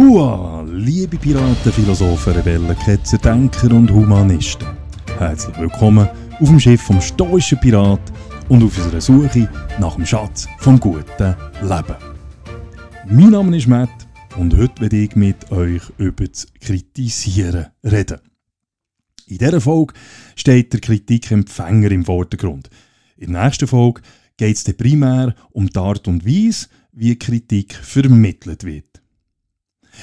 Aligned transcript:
Hua, 0.00 0.62
liebe 0.62 1.18
Piraten, 1.18 1.72
Philosophen, 1.72 2.32
Rebellen, 2.32 2.74
Ketzer, 2.78 3.18
Denker 3.18 3.70
und 3.70 3.90
Humanisten. 3.90 4.66
Herzlich 5.18 5.58
willkommen 5.58 6.08
auf 6.40 6.48
dem 6.48 6.58
Schiff 6.58 6.80
vom 6.80 7.02
stoischen 7.02 7.60
Pirat 7.60 8.00
und 8.48 8.62
auf 8.62 8.78
unserer 8.78 9.02
Suche 9.02 9.46
nach 9.78 9.96
dem 9.96 10.06
Schatz 10.06 10.48
vom 10.60 10.80
guten 10.80 11.36
Leben. 11.60 11.96
Mein 13.10 13.30
Name 13.30 13.54
ist 13.58 13.66
Matt 13.66 13.90
und 14.38 14.56
heute 14.56 14.80
werde 14.80 14.96
ich 14.96 15.16
mit 15.16 15.52
euch 15.52 15.82
über 15.98 16.26
das 16.26 16.46
Kritisieren 16.58 17.66
reden. 17.84 18.20
In 19.26 19.36
dieser 19.36 19.60
Folge 19.60 19.92
steht 20.34 20.72
der 20.72 20.80
Kritikempfänger 20.80 21.90
im 21.90 22.06
Vordergrund. 22.06 22.70
In 23.18 23.34
der 23.34 23.44
nächsten 23.44 23.68
Folge 23.68 24.00
geht 24.38 24.56
es 24.56 24.64
primär 24.78 25.34
um 25.50 25.66
die 25.66 25.78
Art 25.78 26.08
und 26.08 26.24
Weise, 26.24 26.68
wie 26.90 27.18
Kritik 27.18 27.74
vermittelt 27.74 28.64
wird. 28.64 28.90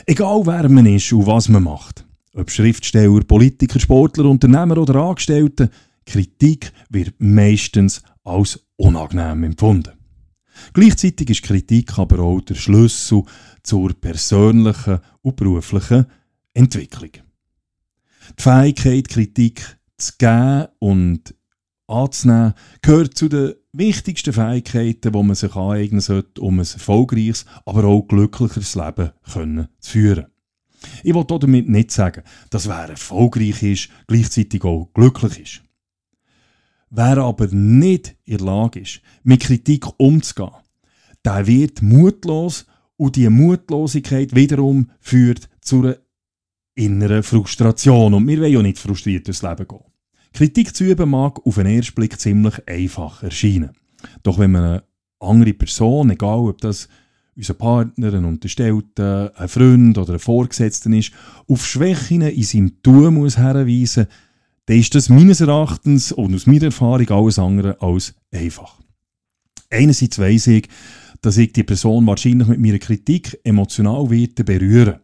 Egal 0.05 0.45
wer 0.45 0.69
man 0.69 0.85
ist 0.85 1.11
und 1.13 1.25
was 1.25 1.49
man 1.49 1.63
macht, 1.63 2.05
ob 2.33 2.51
Schriftsteller, 2.51 3.21
Politiker, 3.21 3.79
Sportler, 3.79 4.25
Unternehmer 4.25 4.77
oder 4.77 4.95
Angestellte, 4.95 5.69
Kritik 6.05 6.71
wird 6.89 7.15
meistens 7.19 8.01
als 8.23 8.59
unangenehm 8.77 9.43
empfunden. 9.43 9.93
Gleichzeitig 10.73 11.29
ist 11.29 11.43
Kritik 11.43 11.97
aber 11.97 12.19
auch 12.19 12.41
der 12.41 12.55
Schlüssel 12.55 13.23
zur 13.63 13.93
persönlichen 13.93 14.99
und 15.21 15.35
beruflichen 15.35 16.05
Entwicklung. 16.53 17.11
Die 18.37 18.43
Fähigkeit, 18.43 19.07
Kritik 19.07 19.77
zu 19.97 20.13
geben 20.17 20.67
und 20.79 21.35
anzunehmen, 21.87 22.53
gehört 22.81 23.17
zu 23.17 23.29
den 23.29 23.53
wichtigsten 23.77 24.33
Fähigkeiten, 24.33 25.11
die 25.11 25.23
man 25.23 25.35
sich 25.35 25.55
aneignen 25.55 26.01
sollte, 26.01 26.41
um 26.41 26.59
ein 26.59 26.65
erfolgreiches, 26.65 27.45
aber 27.65 27.85
auch 27.85 28.07
glücklicheres 28.07 28.75
Leben 28.75 29.11
können 29.31 29.67
zu 29.79 29.91
führen. 29.91 30.27
Ich 31.03 31.13
will 31.13 31.25
damit 31.25 31.69
nicht 31.69 31.91
sagen, 31.91 32.23
dass 32.49 32.67
wer 32.67 32.89
erfolgreich 32.89 33.63
ist, 33.63 33.89
gleichzeitig 34.07 34.63
auch 34.63 34.89
glücklich 34.93 35.39
ist. 35.39 35.61
Wer 36.89 37.17
aber 37.17 37.47
nicht 37.47 38.15
in 38.25 38.37
der 38.37 38.45
Lage 38.45 38.79
ist, 38.79 39.01
mit 39.23 39.41
Kritik 39.41 39.85
umzugehen, 39.97 40.51
der 41.25 41.45
wird 41.47 41.81
mutlos 41.81 42.65
und 42.95 43.15
die 43.15 43.29
Mutlosigkeit 43.29 44.33
wiederum 44.33 44.91
führt 44.99 45.49
zu 45.61 45.81
einer 45.81 45.97
inneren 46.75 47.23
Frustration. 47.23 48.13
Und 48.13 48.27
wir 48.27 48.39
wollen 48.39 48.53
ja 48.53 48.61
nicht 48.61 48.79
frustriert 48.79 49.27
durchs 49.27 49.41
Leben 49.41 49.67
gehen. 49.67 49.83
Kritik 50.37 50.75
zu 50.75 50.83
üben 50.83 51.09
mag 51.09 51.43
auf 51.47 51.55
den 51.55 51.65
ersten 51.65 51.95
Blick 51.95 52.19
ziemlich 52.19 52.61
einfach 52.67 53.23
erscheinen. 53.23 53.71
Doch 54.21 54.37
wenn 54.37 54.51
man 54.51 54.63
eine 54.63 54.83
andere 55.19 55.55
Person, 55.55 56.11
egal 56.11 56.37
ob 56.41 56.61
das 56.61 56.87
unser 57.35 57.55
Partner, 57.55 58.13
ein 58.13 58.23
Unterstellter, 58.23 59.33
ein 59.35 59.47
Freund 59.47 59.97
oder 59.97 60.13
ein 60.13 60.19
Vorgesetzter 60.19 60.91
ist, 60.91 61.11
auf 61.47 61.65
Schwächen 61.65 62.21
in 62.21 62.43
seinem 62.43 62.83
Tun 62.83 63.15
muss 63.15 63.39
herweisen, 63.39 64.05
dann 64.67 64.77
ist 64.77 64.93
das 64.93 65.09
meines 65.09 65.41
Erachtens 65.41 66.11
und 66.11 66.35
aus 66.35 66.45
meiner 66.45 66.65
Erfahrung 66.65 67.09
alles 67.09 67.39
andere 67.39 67.81
als 67.81 68.13
einfach. 68.31 68.79
Einerseits 69.71 70.19
weiss 70.19 70.45
ich, 70.45 70.67
dass 71.21 71.37
ich 71.37 71.51
die 71.51 71.63
Person 71.63 72.05
wahrscheinlich 72.05 72.47
mit 72.47 72.59
meiner 72.59 72.77
Kritik 72.77 73.39
emotional 73.43 74.11
werde 74.11 74.43
berühren. 74.43 74.99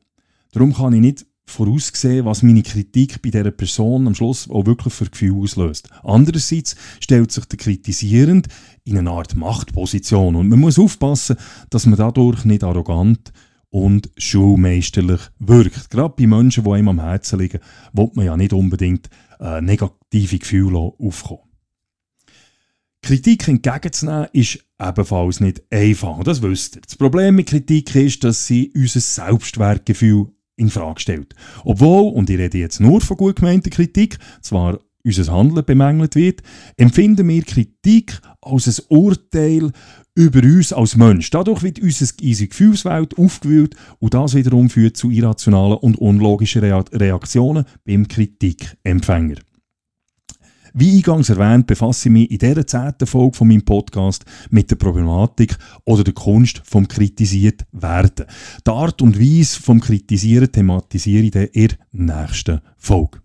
Darum 0.52 0.76
kann 0.76 0.94
ich 0.94 1.02
nicht 1.02 1.26
vorausgesehen, 1.46 2.26
was 2.26 2.44
meine 2.44 2.64
Kritik 2.64 3.22
bei 3.22 3.30
dieser 3.30 3.52
Person 3.52 4.08
am 4.08 4.16
Schluss 4.16 4.50
auch 4.50 4.66
wirklich 4.66 4.94
für 4.94 5.06
Gefühl 5.06 5.42
auslöst. 5.42 5.90
Andererseits 6.04 6.76
stellt 7.00 7.32
sich 7.32 7.46
der 7.46 7.60
Kritisierend 7.60 8.48
in 8.86 8.98
eine 8.98 9.12
Art 9.12 9.36
Machtposition 9.36 10.36
und 10.36 10.50
man 10.50 10.60
muss 10.60 10.80
aufpassen, 10.80 11.38
dass 11.70 11.86
man 11.86 11.98
dadurch 11.98 12.46
nicht 12.46 12.64
arrogant 12.64 13.32
und 13.70 14.10
schulmeisterlich 14.18 15.22
wirkt. 15.40 15.90
Gerade 15.90 16.14
bei 16.18 16.28
Menschen, 16.28 16.64
die 16.64 16.70
einem 16.70 16.90
am 16.90 17.02
Herzen 17.02 17.40
liegen, 17.40 17.60
will 17.92 18.12
man 18.14 18.26
ja 18.26 18.38
nicht 18.38 18.54
unbedingt 18.54 19.10
äh, 19.40 19.62
negative 19.62 20.40
Gefühle 20.40 20.78
aufkommen. 20.78 21.42
Kritik 23.02 23.48
entgegenzunehmen 23.50 24.28
ist 24.32 24.60
ebenfalls 24.80 25.42
nicht 25.42 25.62
einfach. 25.70 26.24
Das 26.24 26.42
wisst 26.42 26.78
ihr. 26.78 26.82
Das 26.84 26.96
Problem 26.96 27.36
mit 27.36 27.50
Kritik 27.50 27.94
ist, 27.96 28.24
dass 28.24 28.48
sie 28.48 28.72
unser 28.76 29.02
Selbstwertgefühl 29.02 30.28
in 30.72 31.00
stellt. 31.00 31.36
Obwohl, 31.64 32.14
und 32.14 32.30
ich 32.30 32.38
rede 32.38 32.58
jetzt 32.58 32.80
nur 32.80 33.02
von 33.02 33.18
gut 33.18 33.38
gemeinter 33.38 33.70
Kritik, 33.70 34.18
zwar 34.42 34.80
unser 35.06 35.32
Handeln 35.34 35.66
bemängelt 35.66 36.16
wird, 36.16 36.42
empfinden 36.78 37.28
wir 37.28 37.44
Kritik 37.44 38.20
als 38.42 38.68
ein 38.68 38.86
Urteil 38.90 39.72
über 40.16 40.44
uns 40.44 40.72
als 40.72 40.96
Mensch. 40.96 41.30
Dadurch 41.30 41.64
wird 41.64 41.80
unsere 41.80 42.48
Gefühlswelt 42.48 43.18
aufgewühlt 43.18 43.76
und 44.00 44.14
das 44.14 44.36
wiederum 44.36 44.70
führt 44.70 44.98
zu 44.98 45.10
irrationalen 45.10 45.78
und 45.78 45.98
unlogischen 45.98 46.62
Reaktionen 46.64 47.66
beim 47.86 48.08
Kritikempfänger. 48.08 49.38
Wie 50.76 50.98
eingangs 50.98 51.30
erwähnt, 51.30 51.68
befasse 51.68 52.10
ich 52.10 52.14
mich 52.14 52.32
in 52.32 52.40
dieser 52.40 52.66
zehnten 52.66 53.06
Folge 53.06 53.38
von 53.38 53.48
meinem 53.48 53.64
Podcast 53.64 54.26
mit 54.50 54.72
der 54.72 54.76
Problematik 54.76 55.56
oder 55.86 56.04
der 56.04 56.16
Kunst 56.16 56.64
vom 56.66 56.88
kritisiert 56.88 57.64
werden. 57.72 58.26
Die 58.66 58.72
Art 58.72 59.00
und 59.04 59.20
Weise 59.20 59.62
vom 59.62 59.80
Kritisieren 59.80 60.52
thematisiere 60.52 61.26
ich 61.26 61.36
in 61.36 61.52
der 61.62 61.78
nächsten 61.92 62.62
Folge. 62.78 63.22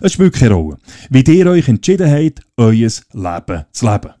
Es 0.00 0.14
spielt 0.14 0.34
keine 0.34 0.54
Rolle, 0.54 0.78
wie 1.08 1.20
ihr 1.20 1.46
euch 1.46 1.68
entschieden 1.68 2.10
habt, 2.10 2.40
euer 2.56 2.72
Leben 2.72 3.64
zu 3.70 3.86
leben. 3.86 4.14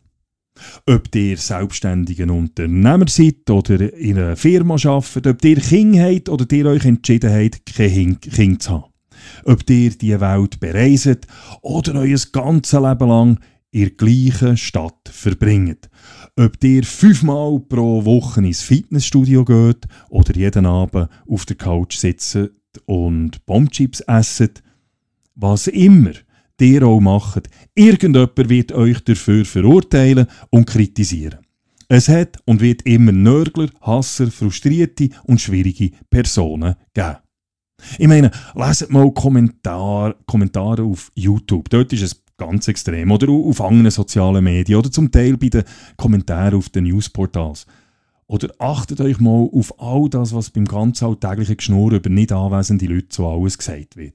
Ob 0.86 1.12
ihr 1.16 1.36
selbstständiger 1.36 2.32
Unternehmer 2.32 3.08
seid 3.08 3.50
oder 3.50 3.92
in 3.92 4.18
einer 4.18 4.36
Firma 4.36 4.76
arbeitet, 4.84 5.26
ob 5.26 5.44
ihr 5.44 5.56
Kinder 5.56 6.04
habt 6.04 6.28
oder 6.28 6.46
ihr 6.52 6.66
euch 6.66 6.84
entschieden 6.84 7.32
habt, 7.32 7.74
kein 7.74 8.20
Kind 8.20 8.62
zu 8.62 8.70
haben 8.70 8.89
ob 9.44 9.68
ihr 9.68 9.90
die 9.90 10.20
Welt 10.20 10.60
bereiset 10.60 11.26
oder 11.62 11.94
euer 11.94 12.18
ganzes 12.32 12.80
Leben 12.80 13.08
lang 13.08 13.38
in 13.72 13.80
der 13.80 13.90
gleichen 13.90 14.56
Stadt 14.56 15.08
verbringt. 15.10 15.88
Ob 16.36 16.62
ihr 16.64 16.84
fünfmal 16.84 17.60
pro 17.60 18.04
Woche 18.04 18.40
ins 18.40 18.62
Fitnessstudio 18.62 19.44
geht 19.44 19.86
oder 20.08 20.34
jeden 20.34 20.66
Abend 20.66 21.08
auf 21.28 21.46
der 21.46 21.56
Couch 21.56 21.96
sitzt 21.96 22.38
und 22.86 23.44
Bombchips 23.46 24.00
esset, 24.00 24.62
was 25.34 25.66
immer 25.66 26.12
ihr 26.60 26.82
auch 26.82 27.00
macht, 27.00 27.48
irgendjemand 27.74 28.50
wird 28.50 28.72
euch 28.72 29.00
dafür 29.00 29.44
verurteilen 29.44 30.26
und 30.50 30.66
kritisieren. 30.66 31.40
Es 31.88 32.08
hat 32.08 32.38
und 32.44 32.60
wird 32.60 32.82
immer 32.82 33.12
Nörgler, 33.12 33.68
Hasser, 33.80 34.30
frustrierte 34.30 35.08
und 35.24 35.40
schwierige 35.40 35.90
Personen 36.08 36.76
geben. 36.94 37.16
Ich 37.98 38.08
meine, 38.08 38.30
leset 38.54 38.90
mal 38.90 39.12
Kommentar, 39.12 40.14
Kommentare 40.26 40.82
auf 40.82 41.10
YouTube. 41.14 41.68
Dort 41.70 41.92
ist 41.92 42.02
es 42.02 42.22
ganz 42.36 42.68
extrem. 42.68 43.10
Oder 43.10 43.28
auf 43.30 43.60
anderen 43.60 43.90
sozialen 43.90 44.42
Medien. 44.42 44.78
Oder 44.78 44.90
zum 44.90 45.10
Teil 45.10 45.36
bei 45.36 45.48
den 45.48 45.64
Kommentaren 45.96 46.54
auf 46.54 46.68
den 46.70 46.84
Newsportals. 46.84 47.66
Oder 48.26 48.48
achtet 48.58 49.00
euch 49.00 49.18
mal 49.18 49.48
auf 49.52 49.80
all 49.80 50.08
das, 50.08 50.32
was 50.32 50.50
beim 50.50 50.64
ganz 50.64 51.02
alltäglichen 51.02 51.56
Geschnur 51.56 51.92
über 51.92 52.08
nicht 52.08 52.32
anwesende 52.32 52.86
Leute 52.86 53.08
so 53.10 53.28
alles 53.28 53.58
gesagt 53.58 53.96
wird. 53.96 54.14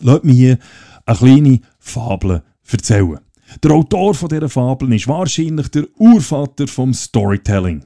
Lasst 0.00 0.24
mir 0.24 0.32
hier 0.32 0.58
eine 1.06 1.16
kleine 1.16 1.60
Fabel 1.78 2.42
erzählen. 2.70 3.20
Der 3.62 3.70
Autor 3.70 4.12
dieser 4.12 4.48
Fabel 4.48 4.92
ist 4.92 5.06
wahrscheinlich 5.06 5.68
der 5.68 5.86
Urvater 5.98 6.66
vom 6.66 6.92
Storytelling, 6.92 7.84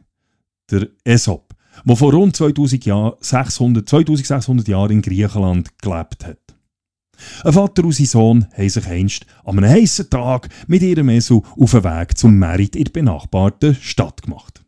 der 0.70 0.88
Aesop 1.04 1.49
der 1.84 1.96
vor 1.96 2.12
rund 2.12 2.36
2000 2.36 2.84
Jahr, 2.84 3.16
600, 3.20 3.88
2600 3.88 4.68
Jahren 4.68 4.92
in 4.92 5.02
Griechenland 5.02 5.78
gelebt 5.78 6.26
hat. 6.26 6.38
Ein 7.44 7.52
Vater 7.52 7.84
und 7.84 7.92
sein 7.92 8.06
Sohn 8.06 8.46
haben 8.56 8.68
sich 8.68 8.86
einst 8.86 9.26
an 9.44 9.58
einem 9.58 9.70
heißen 9.70 10.08
Tag 10.08 10.48
mit 10.66 10.82
ihrem 10.82 11.08
Esel 11.08 11.42
auf 11.58 11.70
den 11.72 11.84
Weg 11.84 12.16
zum 12.16 12.38
Merit 12.38 12.76
in 12.76 12.84
der 12.84 12.92
benachbarten 12.92 13.74
Stadt 13.74 14.22
gemacht. 14.22 14.62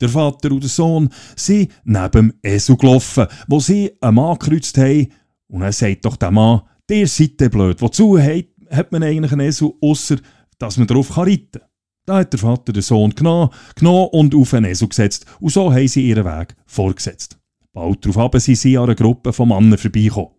Der 0.00 0.08
Vater 0.08 0.52
und 0.52 0.62
der 0.62 0.68
Sohn 0.68 1.08
sind 1.34 1.72
neben 1.84 2.10
dem 2.12 2.34
Esel 2.42 2.76
gelaufen, 2.76 3.26
wo 3.46 3.58
sie 3.58 3.92
einen 4.00 4.16
Mann 4.16 4.38
gekreuzt 4.38 4.76
haben. 4.76 5.08
Und 5.48 5.62
er 5.62 5.72
sagt 5.72 6.04
doch 6.04 6.16
der 6.16 6.30
Mann, 6.30 6.62
der 6.88 7.06
seid 7.06 7.38
blöd. 7.50 7.80
Wozu 7.80 8.18
hat 8.18 8.92
man 8.92 9.02
eigentlich 9.02 9.32
einen 9.32 9.46
Esel, 9.46 9.72
außer 9.80 10.16
dass 10.58 10.76
man 10.76 10.86
darauf 10.86 11.16
reiten 11.16 11.60
kann? 11.60 11.67
Da 12.08 12.20
hat 12.20 12.32
der 12.32 12.40
Vater 12.40 12.72
den 12.72 12.80
Sohn 12.80 13.14
genommen, 13.14 13.50
genommen 13.76 14.08
und 14.12 14.34
auf 14.34 14.54
einen 14.54 14.70
Esel 14.70 14.88
gesetzt 14.88 15.26
und 15.40 15.52
so 15.52 15.70
haben 15.70 15.88
sie 15.88 16.08
ihren 16.08 16.24
Weg 16.24 16.56
vorgesetzt. 16.64 17.36
Bald 17.74 18.02
darauf 18.02 18.16
haben 18.16 18.40
sie 18.40 18.78
an 18.78 18.84
einer 18.84 18.94
Gruppe 18.94 19.30
von 19.30 19.50
Männern 19.50 19.76
vorbeikommen. 19.76 20.30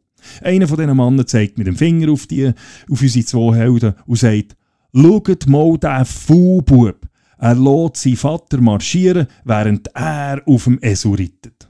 Einer 0.42 0.68
von 0.68 0.78
diesen 0.78 0.98
Männern 0.98 1.28
zeigt 1.28 1.60
mit 1.60 1.68
dem 1.68 1.76
Finger 1.76 2.12
auf, 2.12 2.26
die, 2.26 2.48
auf 2.48 3.02
unsere 3.04 3.24
zwei 3.24 3.56
Helden 3.56 3.94
und 4.08 4.18
sagt, 4.18 4.58
«Schaut 4.96 5.46
mal 5.46 5.78
diesen 5.78 6.06
Faulbub! 6.06 7.08
Er 7.38 7.54
lässt 7.54 7.98
seinen 7.98 8.18
Vater 8.18 8.60
marschieren, 8.62 9.28
während 9.44 9.90
er 9.94 10.42
auf 10.48 10.64
dem 10.64 10.80
Esel 10.82 11.12
reitet.» 11.12 11.70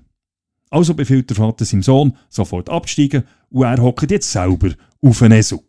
Also 0.69 0.93
befiehlt 0.93 1.29
der 1.29 1.35
Vater 1.35 1.65
seinem 1.65 1.83
Sohn, 1.83 2.15
sofort 2.29 2.69
absteigen 2.69 3.23
und 3.49 3.65
er 3.65 3.81
hockt 3.81 4.09
jetzt 4.09 4.31
selber 4.31 4.69
auf 5.01 5.19
den 5.19 5.33
Esel. 5.33 5.59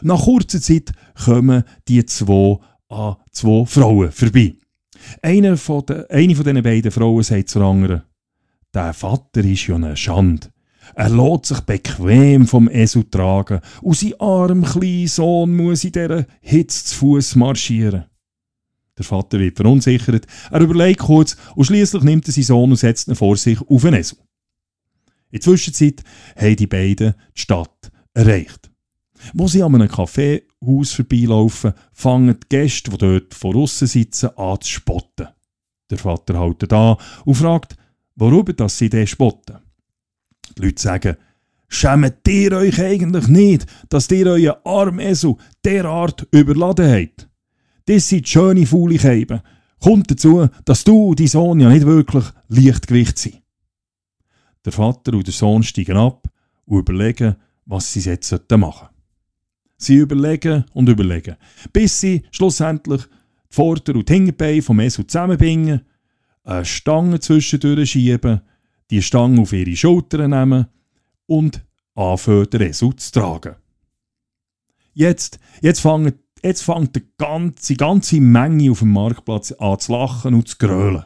Nach 0.00 0.24
kurzer 0.24 0.62
Zeit 0.62 0.92
kommen 1.26 1.64
die 1.88 2.06
zwei 2.06 2.58
an 2.88 3.16
zwei 3.30 3.64
Frauen 3.66 4.12
vorbei. 4.12 4.54
Eine 5.22 5.56
von, 5.56 5.84
de, 5.86 6.08
eine 6.08 6.34
von 6.34 6.44
diesen 6.44 6.62
beiden 6.62 6.90
Frauen 6.90 7.22
sagt 7.22 7.50
zur 7.50 7.62
anderen, 7.62 8.02
der 8.72 8.92
Vater 8.92 9.44
ist 9.44 9.66
ja 9.66 9.76
eine 9.76 9.96
Schande. 9.96 10.48
Er 10.94 11.08
lässt 11.08 11.46
sich 11.46 11.60
bequem 11.60 12.46
vom 12.46 12.68
Esel 12.68 13.04
tragen 13.04 13.60
und 13.80 13.96
sein 13.96 14.20
arm 14.20 14.64
kleiner 14.64 15.08
Sohn 15.08 15.56
muss 15.56 15.84
in 15.84 15.92
dieser 15.92 16.26
Hitze 16.40 16.84
zu 16.84 16.96
Fuß 16.96 17.36
marschieren. 17.36 18.04
Der 18.96 19.04
Vater 19.04 19.38
wird 19.40 19.56
verunsichert, 19.56 20.26
er 20.50 20.60
überlegt 20.60 21.00
kurz 21.00 21.36
und 21.56 21.64
schließlich 21.64 22.02
nimmt 22.02 22.28
er 22.28 22.32
seinen 22.32 22.44
Sohn 22.44 22.70
und 22.70 22.76
setzt 22.76 23.08
ihn 23.08 23.16
vor 23.16 23.36
sich 23.36 23.60
auf 23.60 23.82
den 23.82 23.94
Esel. 23.94 24.18
In 25.30 25.40
der 25.40 25.40
Zwischenzeit 25.40 26.02
haben 26.36 26.56
die 26.56 26.66
beiden 26.66 27.14
die 27.36 27.40
Stadt 27.40 27.90
erreicht. 28.12 28.70
Wo 29.32 29.48
sie 29.48 29.62
an 29.62 29.74
einem 29.74 29.88
Kaffeehaus 29.88 30.92
vorbeilaufen, 30.92 31.72
fangen 31.92 32.38
die 32.40 32.48
Gäste, 32.48 32.90
die 32.90 32.98
dort 32.98 33.34
vor 33.34 33.56
außen 33.56 33.86
sitzen, 33.86 34.30
an 34.36 34.60
zu 34.60 34.70
spotten. 34.70 35.28
Der 35.90 35.98
Vater 35.98 36.40
hält 36.40 36.70
da 36.70 36.96
und 37.24 37.34
fragt, 37.34 37.76
warum 38.16 38.44
das 38.56 38.78
sie 38.78 38.88
den 38.88 39.06
spotten. 39.06 39.58
Die 40.56 40.62
Leute 40.62 40.82
sagen, 40.82 41.16
schämt 41.68 42.26
ihr 42.28 42.52
euch 42.52 42.80
eigentlich 42.80 43.28
nicht, 43.28 43.66
dass 43.88 44.10
ihr 44.10 44.26
euren 44.26 44.56
Armesel 44.64 45.36
derart 45.64 46.26
überladen 46.30 46.90
habt? 46.90 47.28
Das 47.86 48.08
sind 48.08 48.28
schöne 48.28 48.66
faule 48.66 48.96
Keiben. 48.96 49.40
Kommt 49.80 50.10
dazu, 50.10 50.48
dass 50.64 50.84
du 50.84 51.10
und 51.10 51.20
dein 51.20 51.26
Sohn 51.26 51.60
ja 51.60 51.68
nicht 51.68 51.84
wirklich 51.86 52.24
Lichtgewicht 52.48 53.18
sind. 53.18 53.42
Der 54.64 54.72
Vater 54.72 55.12
und 55.12 55.26
der 55.26 55.34
Sohn 55.34 55.62
steigen 55.62 55.98
ab 55.98 56.26
und 56.64 56.78
überlegen, 56.78 57.36
was 57.66 57.92
sie 57.92 58.00
jetzt 58.00 58.32
machen 58.32 58.50
sollten. 58.50 58.93
Sie 59.76 59.96
überlegen 59.96 60.64
und 60.72 60.88
überlegen, 60.88 61.36
bis 61.72 62.00
sie 62.00 62.22
schlussendlich 62.30 63.02
die 63.02 63.54
Vorder- 63.54 63.94
und 63.94 64.08
Hinterbeine 64.08 64.62
vom 64.62 64.80
Esel 64.80 65.06
zusammenbringen, 65.06 65.82
eine 66.44 66.64
Stange 66.64 67.20
zwischendurch 67.20 67.90
schieben, 67.90 68.40
die 68.90 69.02
Stange 69.02 69.40
auf 69.40 69.52
ihre 69.52 69.76
Schultern 69.76 70.30
nehmen 70.30 70.66
und 71.26 71.64
anfangen, 71.94 72.50
den 72.50 72.62
Esel 72.62 72.94
zu 72.96 73.12
tragen. 73.12 73.56
Jetzt, 74.92 75.40
jetzt, 75.60 75.80
fangen, 75.80 76.14
jetzt 76.42 76.62
fängt 76.62 76.94
die 76.94 77.04
ganze, 77.18 77.74
ganze 77.74 78.20
Menge 78.20 78.70
auf 78.70 78.80
dem 78.80 78.92
Marktplatz 78.92 79.52
an 79.52 79.78
zu 79.78 79.92
lachen 79.92 80.34
und 80.34 80.48
zu 80.48 80.56
grölen. 80.58 81.04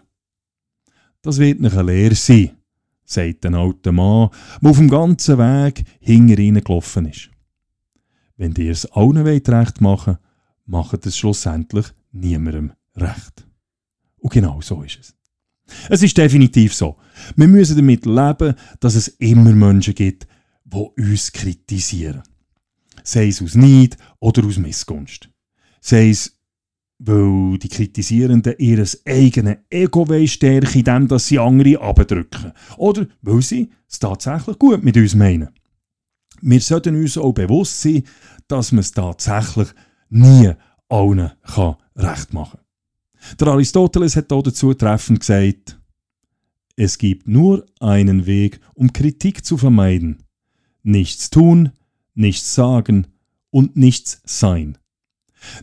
Das 1.22 1.38
wird 1.38 1.60
nicht 1.60 1.76
eine 1.76 1.90
Lehre 1.90 2.14
sein, 2.14 2.50
sagt 3.04 3.46
ein 3.46 3.54
alter 3.54 3.92
Mann, 3.92 4.30
der 4.60 4.70
auf 4.70 4.76
dem 4.76 4.90
ganzen 4.90 5.38
Weg 5.38 5.84
hinter 6.00 6.38
ihnen 6.38 6.62
gelaufen 6.62 7.06
ist. 7.06 7.30
Wenn 8.38 8.54
ihr 8.54 8.70
es 8.70 8.86
allen 8.86 9.18
recht 9.18 9.80
machen 9.80 10.14
wollt, 10.14 10.18
macht 10.64 11.06
es 11.06 11.18
schlussendlich 11.18 11.86
niemandem 12.12 12.72
recht. 12.96 13.46
Und 14.18 14.32
genau 14.32 14.60
so 14.60 14.82
ist 14.82 14.98
es. 15.00 15.14
Es 15.90 16.02
ist 16.02 16.16
definitiv 16.16 16.72
so. 16.72 16.96
Wir 17.36 17.48
müssen 17.48 17.76
damit 17.76 18.06
leben, 18.06 18.54
dass 18.80 18.94
es 18.94 19.08
immer 19.08 19.52
Menschen 19.52 19.94
gibt, 19.94 20.26
die 20.64 20.76
uns 20.76 21.32
kritisieren. 21.32 22.22
Sei 23.02 23.28
es 23.28 23.42
aus 23.42 23.54
Neid 23.54 23.96
oder 24.20 24.44
aus 24.46 24.58
Missgunst. 24.58 25.28
Sei 25.80 26.10
es, 26.10 26.38
weil 26.98 27.58
die 27.58 27.68
Kritisierenden 27.68 28.54
ihr 28.58 28.84
eigenes 29.06 29.58
Ego 29.70 30.06
stärken, 30.26 30.86
indem 30.86 31.18
sie 31.18 31.38
andere 31.38 31.80
abdrücken. 31.80 32.52
Oder 32.76 33.06
weil 33.22 33.42
sie 33.42 33.70
es 33.88 33.98
tatsächlich 33.98 34.58
gut 34.58 34.84
mit 34.84 34.96
uns 34.96 35.14
meinen. 35.14 35.50
Wir 36.40 36.60
sollten 36.60 36.96
uns 36.96 37.18
auch 37.18 37.32
bewusst 37.32 37.80
sein, 37.82 38.04
dass 38.46 38.72
man 38.72 38.80
es 38.80 38.92
tatsächlich 38.92 39.68
nie 40.10 40.52
allen 40.88 41.30
kann 41.42 41.76
recht 41.96 42.32
machen 42.32 42.58
kann. 42.58 43.36
Der 43.38 43.48
Aristoteles 43.48 44.16
hat 44.16 44.30
dazu 44.30 44.74
treffend 44.74 45.20
gesagt, 45.20 45.78
es 46.76 46.98
gibt 46.98 47.26
nur 47.26 47.66
einen 47.80 48.26
Weg, 48.26 48.60
um 48.74 48.92
Kritik 48.92 49.44
zu 49.44 49.56
vermeiden. 49.56 50.22
Nichts 50.84 51.28
tun, 51.28 51.72
nichts 52.14 52.54
sagen 52.54 53.08
und 53.50 53.76
nichts 53.76 54.22
sein. 54.24 54.78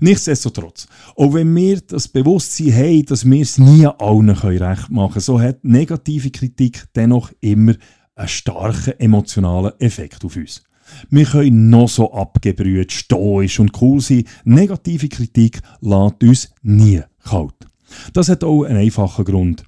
Nichtsdestotrotz, 0.01 0.87
auch 1.15 1.33
wenn 1.33 1.55
wir 1.55 1.79
das 1.81 2.07
Bewusstsein 2.07 2.73
haben, 2.73 3.05
dass 3.05 3.29
wir 3.29 3.41
es 3.41 3.57
nie 3.57 3.85
allen 3.85 4.29
recht 4.29 4.89
machen 4.89 5.13
können, 5.13 5.21
so 5.21 5.39
hat 5.39 5.63
negative 5.63 6.31
Kritik 6.31 6.83
dennoch 6.95 7.31
immer 7.39 7.75
einen 8.15 8.27
starken 8.27 8.99
emotionalen 8.99 9.73
Effekt 9.79 10.23
auf 10.25 10.35
uns. 10.35 10.63
Wir 11.09 11.25
können 11.25 11.69
noch 11.69 11.89
so 11.89 12.13
abgebrüht, 12.13 12.91
stoisch 12.91 13.59
und 13.59 13.81
cool 13.81 14.01
sein. 14.01 14.25
Negative 14.43 15.09
Kritik 15.09 15.61
lässt 15.81 16.23
uns 16.23 16.53
nie 16.61 17.01
kalt. 17.23 17.55
Das 18.13 18.29
hat 18.29 18.43
auch 18.43 18.63
einen 18.63 18.77
einfachen 18.77 19.25
Grund. 19.25 19.63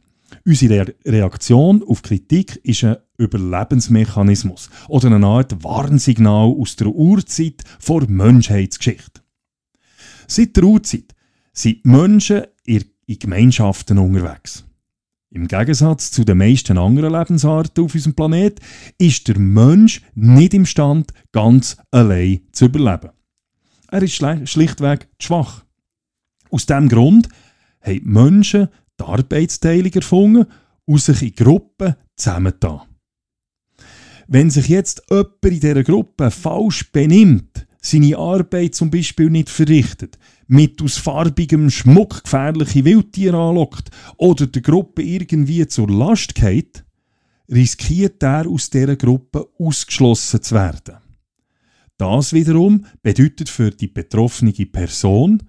Unsere 0.45 0.93
Reaktion 1.05 1.83
auf 1.87 2.01
Kritik 2.01 2.59
ist 2.63 2.83
ein 2.83 2.97
Überlebensmechanismus 3.17 4.69
oder 4.87 5.11
eine 5.11 5.25
Art 5.25 5.63
Warnsignal 5.63 6.49
aus 6.49 6.75
der 6.75 6.87
Urzeit 6.87 7.63
vor 7.79 8.07
Menschheitsgeschichte. 8.07 9.21
Seit 10.27 10.55
der 10.55 10.63
Urzeit 10.63 11.15
sind 11.53 11.85
Menschen 11.85 12.43
in 12.65 12.85
Gemeinschaften 13.07 13.97
unterwegs. 13.97 14.66
Im 15.29 15.47
Gegensatz 15.47 16.11
zu 16.11 16.23
den 16.23 16.37
meisten 16.37 16.77
anderen 16.77 17.11
Lebensarten 17.11 17.83
auf 17.83 17.93
unserem 17.93 18.15
Planeten 18.15 18.63
ist 18.97 19.27
der 19.27 19.37
Mensch 19.37 20.01
nicht 20.15 20.53
imstand, 20.53 21.11
ganz 21.33 21.77
allein 21.91 22.41
zu 22.53 22.65
überleben. 22.65 23.11
Er 23.89 24.01
ist 24.03 24.15
schlichtweg 24.15 25.09
schwach. 25.19 25.65
Aus 26.49 26.65
diesem 26.65 26.87
Grund 26.87 27.27
haben 27.81 27.93
die 27.93 28.01
Menschen 28.05 28.69
die 28.99 29.03
Arbeitsteilung 29.03 29.91
erfunden 29.91 30.45
und 30.85 31.01
sich 31.01 31.21
in 31.21 31.35
Gruppen 31.35 31.95
zusammengetan. 32.15 32.81
Wenn 34.27 34.49
sich 34.49 34.67
jetzt 34.69 35.03
jemand 35.09 35.43
in 35.43 35.59
dieser 35.59 35.83
Gruppe 35.83 36.31
falsch 36.31 36.91
benimmt, 36.91 37.66
seine 37.89 38.17
Arbeit 38.17 38.75
zum 38.75 38.91
Beispiel 38.91 39.29
nicht 39.29 39.49
verrichtet, 39.49 40.17
mit 40.47 40.81
aus 40.81 40.97
farbigem 40.97 41.69
Schmuck 41.69 42.23
gefährliche 42.23 42.85
Wildtiere 42.85 43.37
anlockt 43.37 43.89
oder 44.17 44.47
der 44.47 44.61
Gruppe 44.61 45.03
irgendwie 45.03 45.65
zur 45.67 45.89
Last 45.89 46.35
geht, 46.35 46.83
riskiert 47.49 48.21
er 48.23 48.47
aus 48.47 48.69
dieser 48.69 48.95
Gruppe 48.95 49.47
ausgeschlossen 49.59 50.41
zu 50.41 50.55
werden. 50.55 50.97
Das 51.97 52.33
wiederum 52.33 52.85
bedeutet 53.01 53.49
für 53.49 53.71
die 53.71 53.87
betroffene 53.87 54.53
Person, 54.53 55.43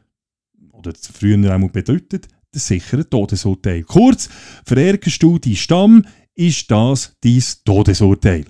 oder 0.73 0.93
früher 0.95 1.35
einmal 1.53 1.71
bedeutet, 1.71 2.29
der 2.55 2.61
sichere 2.61 3.09
Todesurteil. 3.09 3.83
Kurz, 3.83 4.29
verärgerst 4.65 5.23
du 5.23 5.39
die 5.39 5.57
Stamm, 5.57 6.05
ist 6.35 6.71
das 6.71 7.17
dein 7.21 7.43
Todesurteil. 7.65 8.47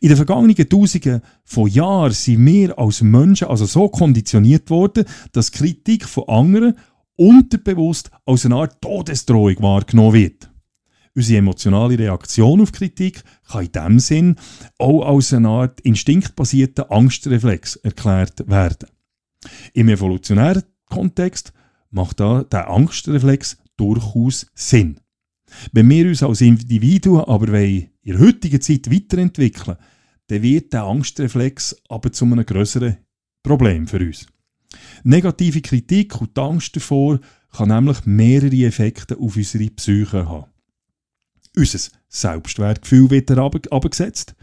In 0.00 0.08
den 0.08 0.16
vergangenen 0.16 0.68
Tausenden 0.68 1.22
von 1.44 1.68
Jahren 1.68 2.12
sind 2.12 2.44
wir 2.44 2.78
als 2.78 3.00
Menschen 3.00 3.48
also 3.48 3.64
so 3.66 3.88
konditioniert 3.88 4.70
worden, 4.70 5.04
dass 5.32 5.52
Kritik 5.52 6.04
von 6.04 6.28
anderen 6.28 6.78
unterbewusst 7.16 8.10
als 8.26 8.46
eine 8.46 8.56
Art 8.56 8.80
Todesdrohung 8.80 9.56
wahrgenommen 9.60 10.12
wird. 10.12 10.50
Unsere 11.14 11.38
emotionale 11.38 11.98
Reaktion 11.98 12.60
auf 12.60 12.70
Kritik 12.70 13.24
kann 13.50 13.64
in 13.64 13.72
diesem 13.72 13.98
Sinn 13.98 14.36
auch 14.78 15.02
als 15.02 15.32
eine 15.32 15.48
Art 15.48 15.80
instinktbasierter 15.80 16.92
Angstreflex 16.92 17.76
erklärt 17.76 18.48
werden. 18.48 18.88
Im 19.72 19.88
evolutionären 19.88 20.62
Kontext 20.84 21.52
macht 21.90 22.20
da 22.20 22.44
der 22.44 22.70
Angstreflex 22.70 23.56
durchaus 23.76 24.46
Sinn. 24.54 25.00
Wenn 25.72 25.88
wir 25.90 26.06
uns 26.06 26.22
als 26.22 26.40
Individuen 26.40 27.24
aber 27.24 27.52
in 27.58 27.88
der 28.04 28.18
heutigen 28.18 28.60
Zeit 28.60 28.90
weiterentwickeln, 28.90 29.76
dann 30.28 30.42
wird 30.42 30.72
der 30.72 30.84
Angstreflex 30.84 31.76
aber 31.88 32.12
zu 32.12 32.24
einem 32.24 32.44
größeren 32.44 32.98
Problem 33.42 33.86
für 33.86 33.98
uns. 33.98 34.26
Negative 35.02 35.60
Kritik 35.62 36.20
und 36.20 36.36
die 36.36 36.40
Angst 36.40 36.76
davor 36.76 37.20
kann 37.50 37.68
nämlich 37.68 38.04
mehrere 38.04 38.66
Effekte 38.66 39.16
auf 39.18 39.36
unsere 39.36 39.70
Psyche 39.70 40.28
haben. 40.28 40.50
Unser 41.56 41.90
Selbstwertgefühl 42.08 43.10
wird 43.10 43.30
abgesetzt, 43.72 44.34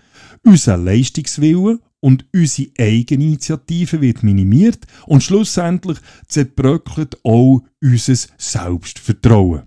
unser 0.44 0.78
Leistungswille 0.78 1.80
und 2.00 2.26
unsere 2.34 2.72
Eigeninitiative 2.80 4.02
wird 4.02 4.24
minimiert 4.24 4.86
und 5.06 5.24
schlussendlich 5.24 5.98
zerbröckelt 6.28 7.18
auch 7.24 7.62
unser 7.82 8.16
Selbstvertrauen. 8.38 9.64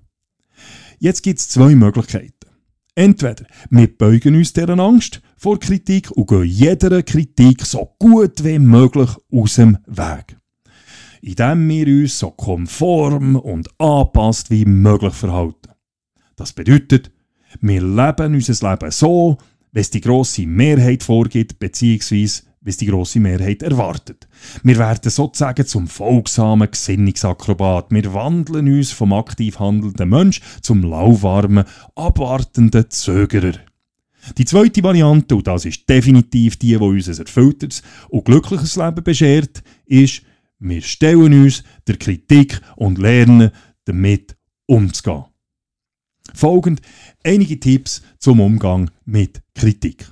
Jetzt 0.98 1.22
gibt 1.22 1.38
es 1.38 1.48
zwei 1.48 1.74
Möglichkeiten. 1.74 2.34
Entweder 2.96 3.44
wir 3.70 3.96
beugen 3.96 4.34
uns 4.34 4.52
dieser 4.52 4.76
Angst 4.78 5.22
vor 5.36 5.60
Kritik 5.60 6.10
und 6.10 6.26
gehen 6.28 6.42
jeder 6.42 7.02
Kritik 7.04 7.64
so 7.64 7.94
gut 8.00 8.42
wie 8.42 8.58
möglich 8.58 9.10
aus 9.32 9.54
dem 9.54 9.78
Weg. 9.86 10.36
Indem 11.20 11.68
wir 11.68 11.86
uns 11.86 12.18
so 12.18 12.32
konform 12.32 13.36
und 13.36 13.68
anpasst 13.78 14.50
wie 14.50 14.64
möglich 14.64 15.14
verhalten. 15.14 15.70
Das 16.34 16.52
bedeutet, 16.52 17.12
wir 17.60 17.80
leben 17.80 18.34
unser 18.34 18.70
Leben 18.70 18.90
so, 18.90 19.38
wie 19.70 19.80
es 19.80 19.90
die 19.90 20.00
grosse 20.00 20.46
Mehrheit 20.46 21.04
vorgibt, 21.04 21.60
beziehungsweise 21.60 22.42
wie 22.60 22.70
es 22.70 22.76
die 22.76 22.86
grosse 22.86 23.20
Mehrheit 23.20 23.62
erwartet. 23.62 24.28
Wir 24.62 24.78
werden 24.78 25.10
sozusagen 25.10 25.66
zum 25.66 25.86
folgsamen 25.86 26.70
Gesinnungsakrobat. 26.70 27.90
Wir 27.90 28.12
wandeln 28.12 28.72
uns 28.72 28.90
vom 28.90 29.12
aktiv 29.12 29.58
handelnden 29.58 30.08
Mensch 30.08 30.40
zum 30.60 30.82
lauwarmen, 30.82 31.64
abwartenden 31.94 32.90
Zögerer. 32.90 33.54
Die 34.36 34.44
zweite 34.44 34.82
Variante, 34.82 35.36
und 35.36 35.46
das 35.46 35.64
ist 35.64 35.88
definitiv 35.88 36.56
die, 36.56 36.68
die 36.68 36.76
uns 36.76 37.08
ein 37.08 37.18
erfülltes 37.18 37.82
und 38.08 38.24
glückliches 38.24 38.76
Leben 38.76 39.02
beschert, 39.04 39.62
ist, 39.86 40.22
wir 40.58 40.82
stellen 40.82 41.44
uns 41.44 41.62
der 41.86 41.96
Kritik 41.96 42.60
und 42.76 42.98
lernen, 42.98 43.52
damit 43.84 44.36
umzugehen. 44.66 45.24
Folgend 46.34 46.82
einige 47.24 47.58
Tipps 47.58 48.02
zum 48.18 48.40
Umgang 48.40 48.90
mit 49.04 49.40
Kritik. 49.54 50.10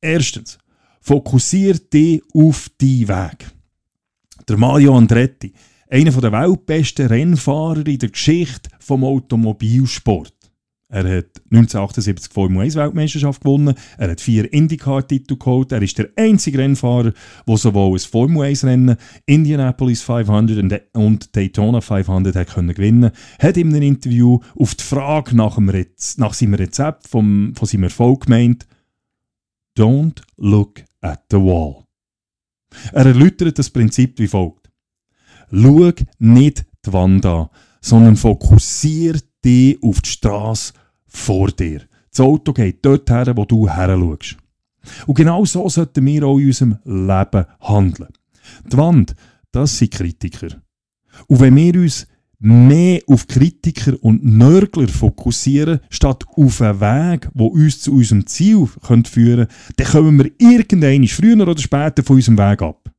Erstens, 0.00 0.58
fokussiere 1.08 1.78
dich 1.78 2.22
auf 2.34 2.70
deinen 2.78 3.08
Weg. 3.08 3.50
Der 4.46 4.58
Mario 4.58 4.94
Andretti, 4.94 5.54
einer 5.88 6.10
der 6.10 6.32
weltbesten 6.32 7.06
Rennfahrer 7.06 7.86
in 7.86 7.98
der 7.98 8.10
Geschichte 8.10 8.68
vom 8.78 9.04
Automobilsport. 9.04 10.34
Er 10.90 11.04
hat 11.04 11.40
1978 11.50 12.30
Formel 12.30 12.60
1 12.60 12.74
Weltmeisterschaft 12.74 13.40
gewonnen, 13.42 13.74
er 13.96 14.10
hat 14.10 14.20
vier 14.20 14.52
IndyCar-Titel 14.52 15.38
geholt, 15.38 15.72
er 15.72 15.80
ist 15.80 15.96
der 15.96 16.10
einzige 16.16 16.58
Rennfahrer, 16.58 17.14
der 17.46 17.56
sowohl 17.56 17.96
ein 17.96 18.00
Formel 18.00 18.42
1 18.42 18.64
Rennen, 18.64 18.96
Indianapolis 19.24 20.02
500 20.02 20.82
und 20.92 21.34
Daytona 21.34 21.80
500 21.80 22.36
hat 22.36 22.48
können 22.54 22.74
gewinnen 22.74 23.12
hat 23.38 23.56
in 23.56 23.68
einem 23.68 23.82
Interview 23.82 24.40
auf 24.56 24.74
die 24.74 24.84
Frage 24.84 25.34
nach, 25.34 25.54
dem 25.54 25.70
Rez 25.70 26.18
nach 26.18 26.34
seinem 26.34 26.52
Rezept 26.52 27.08
vom, 27.08 27.54
von 27.54 27.66
seinem 27.66 27.84
Erfolg 27.84 28.26
gemeint, 28.26 28.66
Don't 29.78 30.22
look 30.36 30.87
at 31.00 31.24
the 31.30 31.36
wall. 31.36 31.84
Er 32.92 33.06
erläutert 33.06 33.58
das 33.58 33.70
Prinzip 33.70 34.18
wie 34.18 34.28
folgt. 34.28 34.70
Schau 35.50 35.92
nicht 36.18 36.66
die 36.84 36.92
Wand 36.92 37.24
an, 37.26 37.48
sondern 37.80 38.16
fokussiere 38.16 39.20
dich 39.44 39.82
auf 39.82 40.00
die 40.02 40.10
Straße 40.10 40.72
vor 41.06 41.48
dir. 41.48 41.82
Das 42.10 42.20
Auto 42.20 42.52
geht 42.52 42.84
dort 42.84 43.08
her, 43.10 43.36
wo 43.36 43.44
du 43.44 43.68
her 43.68 43.96
schaust. 43.96 44.36
Und 45.06 45.14
genau 45.14 45.44
so 45.44 45.68
sollten 45.68 46.04
wir 46.06 46.24
auch 46.24 46.38
in 46.38 46.46
unserem 46.46 46.78
Leben 46.84 47.46
handeln. 47.60 48.12
Die 48.70 48.76
Wand, 48.76 49.14
das 49.52 49.78
sind 49.78 49.92
Kritiker. 49.92 50.48
Und 51.26 51.40
wenn 51.40 51.56
wir 51.56 51.74
uns 51.74 52.06
mehr 52.40 53.00
auf 53.06 53.26
Kritiker 53.26 53.94
und 54.00 54.24
Nörgler 54.24 54.88
fokussieren, 54.88 55.80
statt 55.90 56.24
auf 56.36 56.60
einen 56.60 56.80
Weg, 56.80 57.28
der 57.34 57.46
uns 57.46 57.80
zu 57.80 57.94
unserem 57.94 58.26
Ziel 58.26 58.66
führen 58.66 59.02
könnte, 59.02 59.48
dann 59.76 59.86
kommen 59.86 60.18
wir 60.18 60.30
irgendwann 60.38 61.06
früher 61.08 61.40
oder 61.48 61.60
später 61.60 62.02
von 62.02 62.16
unserem 62.16 62.38
Weg 62.38 62.62
ab. 62.62 62.90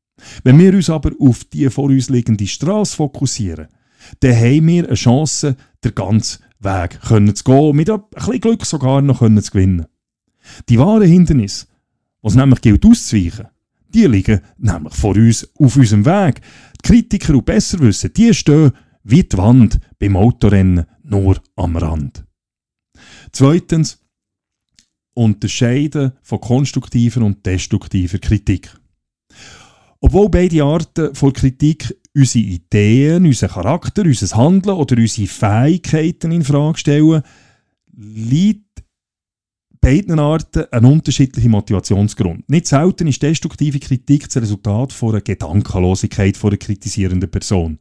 Wenn 0.44 0.60
wir 0.60 0.74
uns 0.74 0.90
aber 0.90 1.12
auf 1.20 1.46
die 1.46 1.70
vor 1.70 1.86
uns 1.86 2.10
liegende 2.10 2.48
Straße 2.48 2.98
fokussieren, 2.98 3.68
dann 4.20 4.36
haben 4.36 4.68
wir 4.68 4.86
eine 4.86 4.96
Chance, 4.96 5.56
den 5.84 5.96
ganzen 5.96 6.44
Weg 6.60 7.00
zu 7.36 7.44
gehen, 7.44 7.76
mit 7.76 7.90
ein 7.90 8.02
bisschen 8.14 8.42
Glück 8.42 8.66
sogar 8.66 9.02
noch 9.02 9.20
zu 9.20 9.52
gewinnen. 9.52 9.86
Die 10.68 10.80
wahren 10.80 11.04
Hindernisse, 11.04 11.68
was 12.22 12.36
nämlich 12.36 12.62
gilt 12.62 12.86
auszuweichen, 12.86 13.48
die 13.94 14.06
liegen 14.06 14.42
nämlich 14.58 14.94
vor 14.94 15.16
uns 15.16 15.48
auf 15.56 15.76
unserem 15.76 16.06
Weg. 16.06 16.42
Die 16.84 16.88
Kritiker 16.88 17.34
und 17.34 17.46
Besserwisser, 17.46 18.10
die 18.10 18.34
stehen 18.34 18.72
wie 19.10 19.24
die 19.24 19.38
Wand 19.38 19.80
beim 19.98 20.16
Autorennen 20.16 20.86
nur 21.04 21.42
am 21.56 21.76
Rand. 21.76 22.26
Zweitens, 23.32 24.00
unterscheiden 25.14 26.14
von 26.22 26.40
konstruktiver 26.40 27.22
und 27.22 27.46
destruktiver 27.46 28.20
Kritik. 28.20 28.74
Obwohl 30.00 30.30
beide 30.30 30.64
Arten 30.64 31.14
von 31.14 31.34
Kritik 31.34 31.94
unsere 32.16 32.46
Ideen, 32.46 33.26
unseren 33.26 33.50
Charakter, 33.50 34.04
unser 34.04 34.38
Handeln 34.38 34.78
oder 34.78 34.98
unsere 34.98 35.28
Fähigkeiten 35.28 36.32
in 36.32 36.44
Frage 36.44 36.78
stellen, 36.78 37.22
liegt 37.96 38.84
beiden 39.82 40.20
Arten 40.20 40.66
ein 40.72 40.86
unterschiedlicher 40.86 41.50
Motivationsgrund. 41.50 42.50
Nicht 42.50 42.68
selten 42.68 43.08
ist 43.08 43.22
destruktive 43.22 43.80
Kritik 43.80 44.26
das 44.26 44.42
Resultat 44.42 44.94
von 44.94 45.10
einer 45.10 45.22
Gedankenlosigkeit 45.22 46.38
von 46.38 46.52
einer 46.52 46.58
kritisierenden 46.58 47.30
Person. 47.30 47.80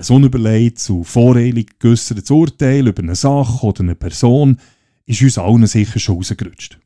Ein 0.00 0.16
unüberlegtes 0.16 0.88
und 0.88 1.04
voreilig 1.04 1.78
geäussertes 1.78 2.30
Urteil 2.30 2.88
über 2.88 3.02
eine 3.02 3.14
Sache 3.14 3.66
oder 3.66 3.80
eine 3.80 3.94
Person 3.94 4.56
ist 5.04 5.20
uns 5.20 5.36
allen 5.36 5.66
sicher 5.66 5.98
schon 5.98 6.16
rausgerutscht. 6.16 6.80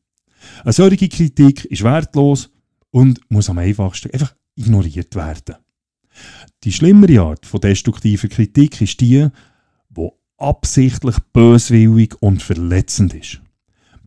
Eine 0.64 0.72
solche 0.72 1.08
Kritik 1.08 1.64
ist 1.66 1.84
wertlos 1.84 2.50
und 2.90 3.20
muss 3.30 3.48
am 3.48 3.58
einfachsten 3.58 4.10
einfach 4.10 4.34
ignoriert 4.56 5.14
werden. 5.14 5.54
Die 6.64 6.72
schlimmere 6.72 7.20
Art 7.20 7.46
von 7.46 7.60
destruktiver 7.60 8.26
Kritik 8.26 8.80
ist 8.80 9.00
die, 9.00 9.28
die 9.90 10.08
absichtlich 10.38 11.16
böswillig 11.32 12.20
und 12.20 12.42
verletzend 12.42 13.14
ist. 13.14 13.40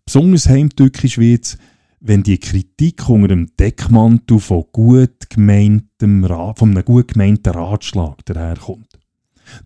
Besonders 0.03 0.49
heimtückisch 0.49 1.17
wird 1.17 1.45
es, 1.45 1.57
wenn 2.01 2.23
die 2.23 2.39
Kritik 2.39 3.07
unter 3.07 3.29
dem 3.29 3.55
Deckmantel 3.55 4.39
von, 4.39 4.65
gut 4.73 5.29
gemeintem, 5.29 6.25
von 6.25 6.71
einem 6.71 6.85
gut 6.85 7.13
gemeinten 7.13 7.53
Ratschlag 7.53 8.25
daherkommt. 8.25 8.86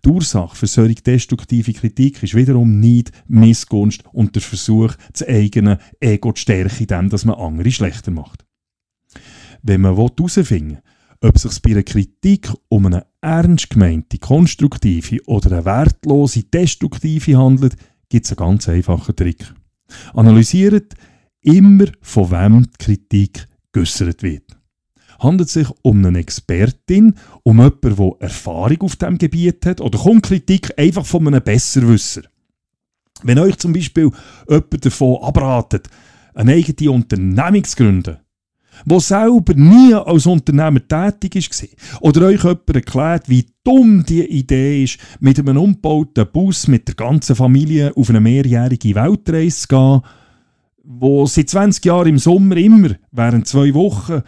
Die 0.04 0.08
Ursache 0.08 0.56
für 0.56 0.66
solche 0.66 1.02
destruktive 1.02 1.72
Kritik 1.72 2.22
ist 2.22 2.34
wiederum 2.34 2.80
nicht 2.80 3.12
Missgunst 3.26 4.04
und 4.12 4.34
der 4.34 4.42
Versuch, 4.42 4.94
das 5.12 5.26
eigene 5.26 5.78
Ego 6.00 6.32
zu 6.32 6.42
stärken, 6.42 6.88
indem 6.88 7.20
man 7.24 7.38
andere 7.38 7.70
schlechter 7.70 8.10
macht. 8.10 8.44
Wenn 9.62 9.80
man 9.80 9.96
herausfinden 9.96 10.70
will, 10.70 10.82
ob 11.22 11.36
es 11.36 11.42
sich 11.42 11.62
bei 11.62 11.70
einer 11.70 11.82
Kritik 11.84 12.52
um 12.68 12.86
eine 12.86 13.06
ernst 13.20 13.70
gemeinte, 13.70 14.18
konstruktive 14.18 15.20
oder 15.26 15.52
eine 15.52 15.64
wertlose, 15.64 16.44
destruktive 16.44 17.38
handelt, 17.38 17.76
gibt 18.08 18.26
es 18.26 18.32
einen 18.32 18.48
ganz 18.48 18.68
einfachen 18.68 19.14
Trick. 19.14 19.54
Analysiert 20.14 20.94
immer, 21.40 21.86
von 22.00 22.30
wem 22.30 22.64
die 22.64 22.84
Kritik 22.84 23.46
geäussert 23.72 24.22
wird. 24.22 24.56
Handelt 25.22 25.48
es 25.48 25.54
sich 25.54 25.68
um 25.82 26.04
eine 26.04 26.18
Expertin, 26.18 27.14
um 27.44 27.58
jemanden, 27.58 27.96
der 27.96 28.12
Erfahrung 28.20 28.80
auf 28.82 28.96
diesem 28.96 29.18
Gebiet 29.18 29.64
hat, 29.66 29.80
oder 29.80 29.98
kommt 29.98 30.24
Kritik 30.24 30.76
einfach 30.76 31.06
von 31.06 31.28
einem 31.28 31.42
Besserwisser? 31.42 32.22
Wenn 33.22 33.38
euch 33.38 33.56
zum 33.58 33.72
Beispiel 33.72 34.10
jemand 34.48 34.84
davon 34.84 35.22
abratet, 35.22 35.88
eine 36.34 36.54
eigene 36.54 36.90
Unternehmung 36.90 37.64
zu 37.64 37.76
gründen, 37.76 38.16
der 38.84 39.00
selber 39.00 39.54
nie 39.54 39.94
als 39.94 40.26
Unternehmer 40.26 40.80
tätig 40.86 41.50
war. 41.50 42.00
Oder 42.00 42.26
euch 42.26 42.42
jemand 42.42 42.74
erklärt, 42.74 43.28
wie 43.28 43.46
dumm 43.62 44.04
die 44.04 44.24
Idee 44.24 44.82
ist, 44.82 44.98
mit 45.20 45.38
einem 45.38 45.56
umgebauten 45.56 46.26
Bus 46.32 46.66
mit 46.66 46.88
der 46.88 46.94
ganzen 46.94 47.36
Familie 47.36 47.92
auf 47.96 48.10
eine 48.10 48.20
mehrjährige 48.20 48.94
Weltreise 48.94 49.60
zu 49.60 49.68
gehen, 49.68 50.00
wo 50.84 51.26
seit 51.26 51.50
20 51.50 51.84
Jahren 51.84 52.08
im 52.08 52.18
Sommer 52.18 52.56
immer 52.56 52.90
während 53.12 53.46
zwei 53.46 53.72
Wochen 53.74 54.22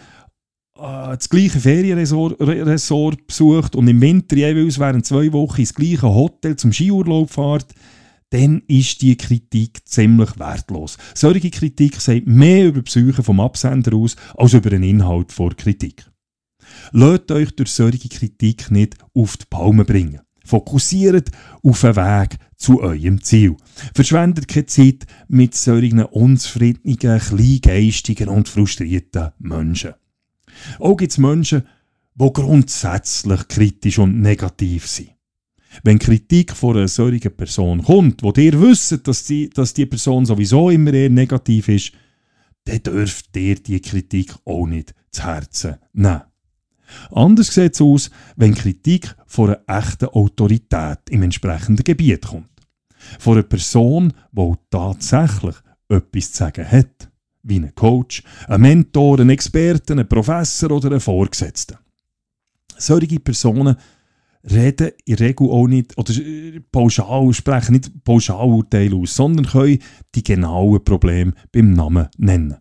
das 0.76 1.28
gleiche 1.28 1.60
Ferienresort 1.60 3.26
besucht 3.26 3.76
und 3.76 3.88
im 3.88 4.00
Winter 4.00 4.36
jeweils 4.36 4.78
während 4.78 5.06
zwei 5.06 5.32
Wochen 5.32 5.60
ins 5.60 5.74
gleiche 5.74 6.02
Hotel 6.02 6.56
zum 6.56 6.72
Skiurlaub 6.72 7.30
fährt, 7.30 7.74
dann 8.30 8.62
ist 8.66 9.00
die 9.02 9.16
Kritik 9.16 9.86
ziemlich 9.86 10.38
wertlos. 10.38 10.98
Solche 11.14 11.50
Kritik 11.50 12.00
sagt 12.00 12.26
mehr 12.26 12.66
über 12.66 12.80
die 12.80 12.84
Psyche 12.84 13.22
vom 13.22 13.38
Absender 13.38 13.94
aus, 13.94 14.16
als 14.36 14.54
über 14.54 14.70
den 14.70 14.82
Inhalt 14.82 15.30
vor 15.30 15.54
Kritik. 15.54 16.10
Lasst 16.90 17.30
euch 17.30 17.54
durch 17.54 17.70
solche 17.70 18.08
Kritik 18.08 18.70
nicht 18.70 18.96
auf 19.14 19.36
die 19.36 19.44
Palme 19.48 19.84
bringen. 19.84 20.20
Fokussiert 20.44 21.30
auf 21.62 21.82
den 21.82 21.96
Weg 21.96 22.36
zu 22.56 22.80
eurem 22.80 23.22
Ziel. 23.22 23.56
Verschwendet 23.94 24.48
keine 24.48 24.66
Zeit 24.66 25.06
mit 25.28 25.54
solchen 25.54 26.02
unzufriedenen, 26.04 26.98
kleingeistigen 26.98 28.28
und 28.28 28.48
frustrierten 28.48 29.30
Menschen. 29.38 29.94
Auch 30.78 30.96
gibt 30.96 31.12
es 31.12 31.18
Menschen, 31.18 31.64
die 32.14 32.32
grundsätzlich 32.32 33.48
kritisch 33.48 33.98
und 33.98 34.20
negativ 34.20 34.86
sind. 34.86 35.10
Wenn 35.82 35.98
Kritik 35.98 36.52
von 36.52 36.76
einer 36.76 36.88
solchen 36.88 37.36
Person 37.36 37.82
kommt, 37.82 38.22
wo 38.22 38.32
ihr 38.36 38.60
wisst, 38.60 39.06
dass 39.06 39.24
die, 39.24 39.50
dass 39.50 39.74
die 39.74 39.86
Person 39.86 40.24
sowieso 40.24 40.70
immer 40.70 40.92
eher 40.92 41.10
negativ 41.10 41.68
ist, 41.68 41.92
dann 42.64 42.82
dürft 42.82 43.36
ihr 43.36 43.56
die 43.56 43.80
Kritik 43.80 44.34
auch 44.44 44.66
nicht 44.66 44.94
zu 45.10 45.24
Herzen 45.24 45.76
nehmen. 45.92 46.22
Anders 47.10 47.48
sieht 47.48 47.74
es 47.74 47.80
aus, 47.80 48.10
wenn 48.36 48.54
Kritik 48.54 49.14
von 49.26 49.56
einer 49.56 49.78
echten 49.78 50.06
Autorität 50.06 51.00
im 51.10 51.22
entsprechenden 51.22 51.82
Gebiet 51.82 52.26
kommt. 52.26 52.48
Von 53.18 53.34
einer 53.34 53.42
Person, 53.42 54.12
die 54.32 54.52
tatsächlich 54.70 55.56
etwas 55.88 56.32
zu 56.32 56.38
sagen 56.38 56.70
hat. 56.70 57.10
Wie 57.44 57.56
ein 57.56 57.74
Coach, 57.74 58.22
ein 58.48 58.60
Mentor, 58.60 59.20
ein 59.20 59.30
Experte, 59.30 59.92
ein 59.92 60.08
Professor 60.08 60.70
oder 60.70 60.92
ein 60.92 61.00
Vorgesetzter. 61.00 61.78
Solche 62.76 63.20
Personen 63.20 63.76
reden 64.50 64.90
in 65.04 65.16
der 65.16 65.28
Regel 65.28 65.48
auch 65.50 65.66
nicht, 65.66 65.96
oder 65.96 66.12
äh, 66.14 66.60
pauschal 66.72 67.32
sprechen 67.32 67.72
nicht 67.72 68.04
Pauschalurteile 68.04 68.96
aus, 68.96 69.14
sondern 69.14 69.46
können 69.46 69.78
die 70.14 70.22
genauen 70.22 70.84
Probleme 70.84 71.32
beim 71.52 71.72
Namen 71.72 72.08
nennen. 72.18 72.56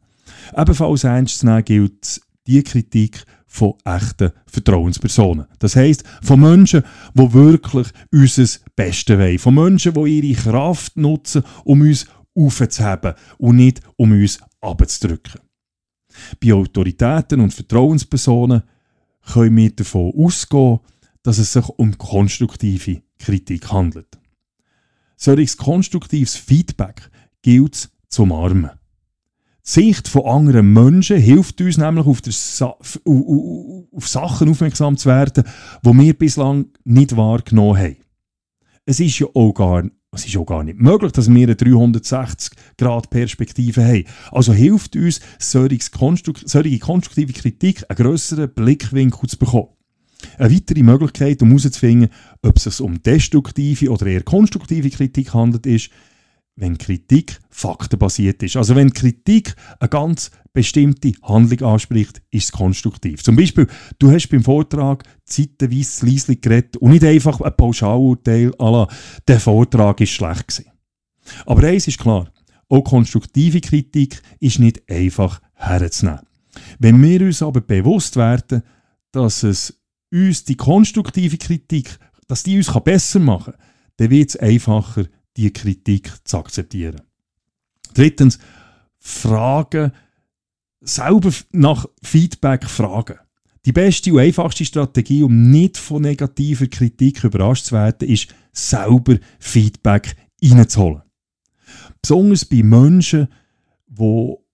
Ebenfalls 0.56 1.04
ernst 1.04 1.40
zu 1.40 1.46
nehmen 1.46 1.64
gilt 1.64 2.22
die 2.48 2.64
Kritik 2.64 3.26
von 3.46 3.76
echten 3.86 4.32
Vertrauenspersonen. 4.48 5.46
Das 5.60 5.76
heisst, 5.76 6.04
von 6.22 6.40
Menschen, 6.40 6.84
die 7.14 7.34
wirklich 7.34 7.88
unser 8.12 8.60
Bestes 8.76 9.18
wollen. 9.18 9.40
Von 9.40 9.56
Menschen, 9.56 9.94
die 9.94 10.20
ihre 10.20 10.42
Kraft 10.42 10.98
nutzen, 10.98 11.44
um 11.64 11.82
uns 11.82 12.08
aufzuheben 12.36 13.14
und 13.38 13.58
nicht 13.58 13.82
um 13.96 14.12
uns 14.12 14.40
abzudrücken. 14.64 15.42
Bei 16.42 16.54
Autoritäten 16.54 17.40
und 17.40 17.54
Vertrauenspersonen 17.54 18.64
können 19.32 19.58
wir 19.58 19.72
davon 19.72 20.14
ausgehen, 20.16 20.80
dass 21.24 21.38
es 21.38 21.54
sich 21.54 21.68
um 21.70 21.98
konstruktive 21.98 23.02
Kritik 23.18 23.72
handelt. 23.72 24.20
Solches 25.16 25.58
konstruktives 25.58 26.36
Feedback 26.36 27.10
gilt 27.42 27.76
es 27.76 27.90
zu 28.10 28.24
umarmen. 28.24 28.72
Die 29.66 29.70
Sicht 29.70 30.10
von 30.10 30.26
anderen 30.26 30.74
Menschen 30.74 31.18
hilft 31.18 31.62
uns 31.62 31.78
nämlich 31.78 32.06
auf, 32.06 32.20
Sa 32.26 32.76
auf 33.92 34.08
Sachen 34.08 34.50
aufmerksam 34.50 34.98
zu 34.98 35.08
werden, 35.08 35.46
die 35.86 35.98
wir 35.98 36.14
bislang 36.18 36.66
nicht 36.84 37.16
wahrgenommen 37.16 37.78
haben. 37.78 37.98
Es 38.86 39.00
ist 39.00 39.20
ja 39.20 39.28
auch 39.34 39.54
gar, 39.54 39.84
es 40.14 40.26
ist 40.26 40.38
auch 40.38 40.46
gar 40.46 40.64
nicht 40.64 40.80
möglich, 40.80 41.12
dass 41.12 41.30
wir 41.30 41.44
eine 41.44 41.56
360-Grad-Perspektive 41.56 43.84
haben. 43.84 44.06
Also 44.32 44.54
hilft 44.54 44.96
uns 44.96 45.20
solche, 45.40 45.80
konstruktive 46.80 47.34
Kritik 47.34 47.84
einen 47.90 47.98
grösseren 47.98 48.54
Blickwinkel 48.54 49.28
zu 49.30 49.38
bekommen. 49.38 49.68
Eine 50.38 50.54
weitere 50.54 50.84
Möglichkeit, 50.84 51.42
um 51.42 51.50
herauszufinden, 51.50 52.10
ob 52.42 52.56
es 52.58 52.64
sich 52.64 52.80
um 52.80 53.02
destruktive 53.02 53.90
oder 53.90 54.06
eher 54.06 54.24
konstruktive 54.24 54.90
Kritik 54.90 55.34
handelt, 55.34 55.66
ist, 55.66 55.90
wenn 56.56 56.78
Kritik 56.78 57.40
faktenbasiert 57.50 58.44
ist. 58.44 58.58
Also 58.58 58.76
wenn 58.76 58.94
Kritik 58.94 59.56
eine 59.80 59.90
ganz 59.90 60.32
bestimmte 60.54 61.14
Handlung 61.24 61.74
anspricht, 61.74 62.22
ist 62.30 62.46
es 62.46 62.52
konstruktiv. 62.52 63.24
Zum 63.24 63.36
Beispiel, 63.36 63.68
du 63.98 64.12
hast 64.12 64.28
beim 64.30 64.44
Vortrag 64.44 65.04
zeitweise 65.26 66.06
leislich 66.06 66.42
geredet 66.42 66.78
und 66.78 66.92
nicht 66.92 67.04
einfach 67.04 67.42
ein 67.42 67.56
Pauschalurteil 67.56 68.52
à 68.60 68.88
der 69.28 69.40
Vortrag 69.40 70.00
ist 70.02 70.12
schlecht 70.12 70.48
gewesen. 70.48 70.72
Aber 71.46 71.64
eins 71.64 71.88
ist 71.88 72.00
klar, 72.00 72.32
auch 72.70 72.84
konstruktive 72.84 73.62
Kritik 73.62 74.22
ist 74.40 74.60
nicht 74.60 74.90
einfach 74.90 75.42
herzunehmen. 75.56 76.22
Wenn 76.80 77.02
wir 77.02 77.22
uns 77.22 77.42
aber 77.42 77.62
bewusst 77.62 78.16
werden, 78.16 78.64
dass 79.12 79.44
es 79.44 79.82
uns 80.12 80.44
die 80.44 80.56
konstruktive 80.56 81.38
Kritik, 81.38 81.98
dass 82.28 82.44
die 82.44 82.58
uns 82.58 82.72
besser 82.84 83.20
machen 83.20 83.54
kann, 83.54 83.62
dann 83.98 84.10
wird 84.10 84.30
es 84.30 84.38
einfacher, 84.38 85.06
die 85.38 85.52
Kritik 85.52 86.12
zu 86.24 86.38
akzeptieren. 86.38 87.02
Drittens, 87.94 88.40
Fragen, 89.00 89.92
selber 90.82 91.32
nach 91.52 91.86
Feedback 92.02 92.66
fragen. 92.66 93.20
Die 93.66 93.72
beste 93.72 94.12
und 94.12 94.20
einfachste 94.20 94.66
Strategie, 94.66 95.24
um 95.24 95.50
nicht 95.50 95.78
von 95.78 96.02
negativer 96.02 96.68
Kritik 96.68 97.24
überrascht 97.24 97.66
zu 97.66 97.76
werden, 97.76 98.10
ist, 98.10 98.28
selber 98.52 99.18
Feedback 99.40 100.16
reinzuholen. 100.44 101.04
Besonders 102.02 102.46
bei 102.46 102.62
Menschen, 102.62 103.30
wo 103.88 104.46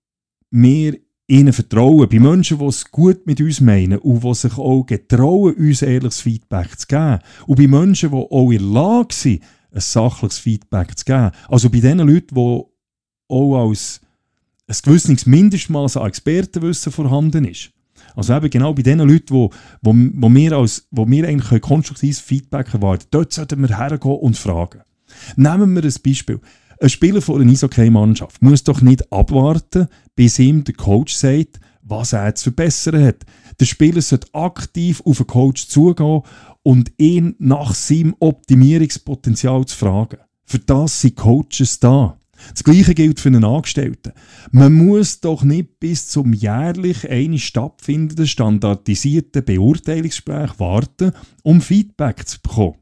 wir 0.51 0.97
ihnen 1.27 1.53
vertrauen, 1.53 2.09
bei 2.09 2.19
Menschen, 2.19 2.59
die 2.59 2.65
es 2.65 2.89
gut 2.89 3.25
mit 3.25 3.41
uns 3.41 3.61
meinen 3.61 3.99
und 3.99 4.23
die 4.23 4.33
sich 4.33 4.57
auch 4.57 4.85
getrauen, 4.85 5.55
uns 5.55 5.81
ehrliches 5.81 6.21
Feedback 6.21 6.77
zu 6.79 6.87
geben. 6.87 7.19
Und 7.47 7.57
bei 7.57 7.67
Menschen, 7.67 8.11
die 8.11 8.15
auch 8.15 8.51
in 8.51 8.57
der 8.57 8.67
Lage 8.67 9.13
sind, 9.13 9.43
ein 9.71 9.81
sachliches 9.81 10.39
Feedback 10.39 10.97
zu 10.97 11.05
geben. 11.05 11.31
Also 11.47 11.69
bei 11.69 11.79
den 11.79 11.99
Leuten, 11.99 12.35
die 12.35 12.63
auch 13.27 13.67
als 13.67 14.01
ein 14.67 14.77
gewisses 14.83 15.25
Mindestmaß 15.25 15.97
an 15.97 16.07
Expertenwissen 16.07 16.91
vorhanden 16.91 17.45
ist. 17.45 17.71
Also 18.15 18.35
eben 18.35 18.49
genau 18.49 18.73
bei 18.73 18.81
den 18.81 18.99
Leuten, 18.99 19.33
wo, 19.33 19.49
wo, 19.81 19.93
wo, 19.93 20.29
wir, 20.29 20.53
als, 20.53 20.87
wo 20.91 21.07
wir 21.07 21.27
eigentlich 21.27 21.61
konstruktives 21.61 22.19
Feedback 22.19 22.73
erwarten, 22.73 23.07
dort 23.11 23.33
sollten 23.33 23.61
wir 23.61 23.77
hergehen 23.77 24.17
und 24.17 24.37
fragen. 24.37 24.81
Nehmen 25.35 25.73
wir 25.75 25.83
ein 25.83 25.93
Beispiel. 26.03 26.39
Ein 26.81 26.89
Spieler 26.89 27.21
von 27.21 27.41
einer 27.41 27.51
Eishockey-Mannschaft 27.51 28.41
muss 28.41 28.63
doch 28.63 28.81
nicht 28.81 29.11
abwarten, 29.11 29.87
bis 30.15 30.39
ihm 30.39 30.63
der 30.63 30.75
Coach 30.75 31.13
sagt, 31.13 31.59
was 31.81 32.13
er 32.13 32.35
zu 32.35 32.45
verbessern 32.45 33.03
hat. 33.03 33.25
Der 33.59 33.65
Spieler 33.65 34.01
sollte 34.01 34.33
aktiv 34.33 35.01
auf 35.05 35.17
den 35.17 35.27
Coach 35.27 35.67
zugehen 35.67 36.21
und 36.63 36.91
ihn 36.97 37.35
nach 37.39 37.73
seinem 37.73 38.15
Optimierungspotenzial 38.19 39.65
zu 39.65 39.77
fragen. 39.77 40.19
Für 40.45 40.59
das 40.59 41.01
sind 41.01 41.15
Coaches 41.15 41.79
da. 41.79 42.19
Das 42.53 42.63
Gleiche 42.63 42.93
gilt 42.93 43.19
für 43.19 43.29
einen 43.29 43.43
Angestellten. 43.43 44.13
Man 44.51 44.73
muss 44.73 45.19
doch 45.19 45.43
nicht 45.43 45.79
bis 45.79 46.07
zum 46.07 46.33
jährlich 46.33 47.09
eine 47.09 47.37
stattfindenden 47.37 48.27
standardisierten 48.27 49.43
Beurteilungsgespräch 49.43 50.59
warten, 50.59 51.11
um 51.43 51.61
Feedback 51.61 52.27
zu 52.27 52.41
bekommen. 52.41 52.77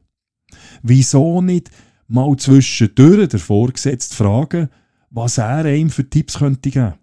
Wieso 0.82 1.42
nicht 1.42 1.70
mal 2.06 2.36
zwischendurch 2.36 3.28
der 3.28 3.40
Vorgesetzte 3.40 4.16
fragen, 4.16 4.68
was 5.10 5.38
er 5.38 5.64
einem 5.64 5.90
für 5.90 6.08
Tipps 6.08 6.38
könnte 6.38 6.70
geben? 6.70 6.94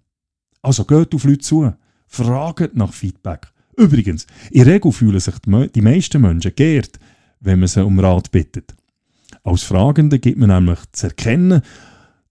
Also 0.61 0.85
geht 0.85 1.13
auf 1.13 1.23
Leute 1.25 1.39
zu, 1.39 1.73
fragt 2.15 2.75
nach 2.75 2.93
Feedback. 2.93 3.47
Übrigens, 3.77 4.25
in 4.51 4.63
der 4.63 4.75
Regel 4.75 4.91
fühlen 4.91 5.19
sich 5.19 5.35
die 5.45 5.81
meisten 5.81 6.21
Menschen 6.21 6.55
geehrt, 6.55 6.97
wenn 7.41 7.59
man 7.59 7.67
sie 7.67 7.83
um 7.83 7.99
Rat 7.99 8.31
bittet. 8.31 8.73
Als 9.43 9.63
Fragende 9.63 10.19
gibt 10.19 10.39
man 10.39 10.49
nämlich 10.49 10.79
zu 10.93 11.07
erkennen, 11.07 11.61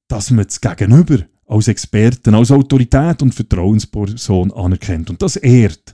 dass 0.09 0.31
man 0.31 0.47
das 0.47 0.61
Gegenüber 0.61 1.19
als 1.47 1.69
Experten, 1.69 2.35
als 2.35 2.51
Autorität 2.51 3.23
und 3.23 3.35
Vertrauensperson 3.35 4.53
anerkennt. 4.53 5.11
Und 5.11 5.21
das 5.21 5.37
ehrt. 5.37 5.93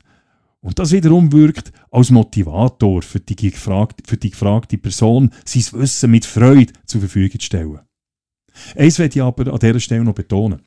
Und 0.61 0.79
das 0.79 0.93
wiederum 0.93 1.33
wirkt 1.33 1.73
als 1.91 2.11
Motivator 2.11 3.03
für 3.03 3.21
die 3.21 3.35
gefragte, 3.35 4.05
für 4.07 4.17
die 4.17 4.31
gefragte 4.31 4.79
Person, 4.79 5.31
sein 5.45 5.81
Wissen 5.81 6.11
mit 6.11 6.27
Freude 6.27 6.73
zur 6.87 7.01
Verfügung 7.01 7.41
zu 7.41 7.47
stellen. 7.47 7.81
Eins 8.77 8.99
möchte 8.99 9.19
ich 9.19 9.23
aber 9.23 9.53
an 9.53 9.59
dieser 9.59 9.81
Stelle 9.81 10.05
noch 10.05 10.15
betonen. 10.15 10.61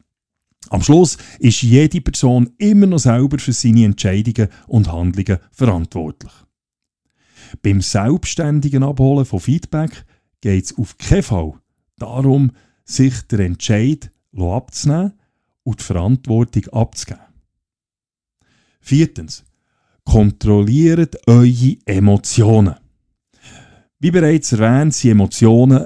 Am 0.69 0.81
Schluss 0.81 1.17
ist 1.39 1.61
jede 1.61 2.01
Person 2.01 2.51
immer 2.57 2.87
noch 2.87 2.99
selber 2.99 3.37
für 3.37 3.53
seine 3.53 3.85
Entscheidungen 3.85 4.49
und 4.67 4.91
Handlungen 4.91 5.39
verantwortlich. 5.51 6.31
Beim 7.61 7.81
selbstständigen 7.81 8.83
Abholen 8.83 9.25
von 9.25 9.39
Feedback 9.39 10.05
geht 10.41 10.65
es 10.65 10.77
auf 10.77 10.97
keinen 10.97 11.23
Fall 11.23 11.53
darum, 11.97 12.51
sich 12.85 13.21
der 13.27 13.39
Entscheid 13.39 14.11
abzunehmen 14.35 15.13
und 15.63 15.79
die 15.79 15.83
Verantwortung 15.83 16.67
abzugeben. 16.69 17.23
Viertens. 18.81 19.43
Kontrolliert 20.05 21.15
eure 21.27 21.77
Emotionen. 21.85 22.75
Wie 23.99 24.11
bereits 24.11 24.51
erwähnt, 24.51 24.93
sind 24.93 25.11
Emotionen 25.11 25.85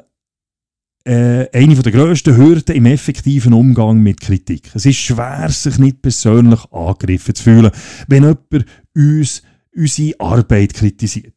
äh, 1.07 1.49
eine 1.53 1.75
der 1.75 1.91
grössten 1.91 2.35
Hürden 2.35 2.75
im 2.75 2.85
effektiven 2.85 3.53
Umgang 3.53 3.99
mit 3.99 4.19
Kritik. 4.19 4.71
Es 4.73 4.85
ist 4.85 4.97
schwer, 4.97 5.49
sich 5.49 5.79
nicht 5.79 6.01
persönlich 6.01 6.59
angegriffen 6.71 7.33
zu 7.33 7.43
fühlen, 7.43 7.71
wenn 8.07 8.23
jemand 8.23 8.65
uns 8.93 9.41
unsere 9.73 10.19
Arbeit 10.19 10.73
kritisiert. 10.73 11.33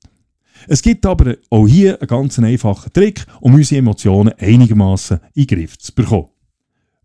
Es 0.67 0.83
gibt 0.83 1.07
aber 1.07 1.37
auch 1.51 1.67
hier 1.67 2.01
einen 2.01 2.09
ganz 2.09 2.39
einfachen 2.39 2.93
Trick, 2.93 3.25
um 3.41 3.55
unsere 3.55 3.79
Emotionen 3.79 4.35
einigermaßen 4.39 5.21
in 5.35 5.47
den 5.47 5.59
Griff 5.59 5.79
zu 5.79 5.95
bekommen. 5.95 6.29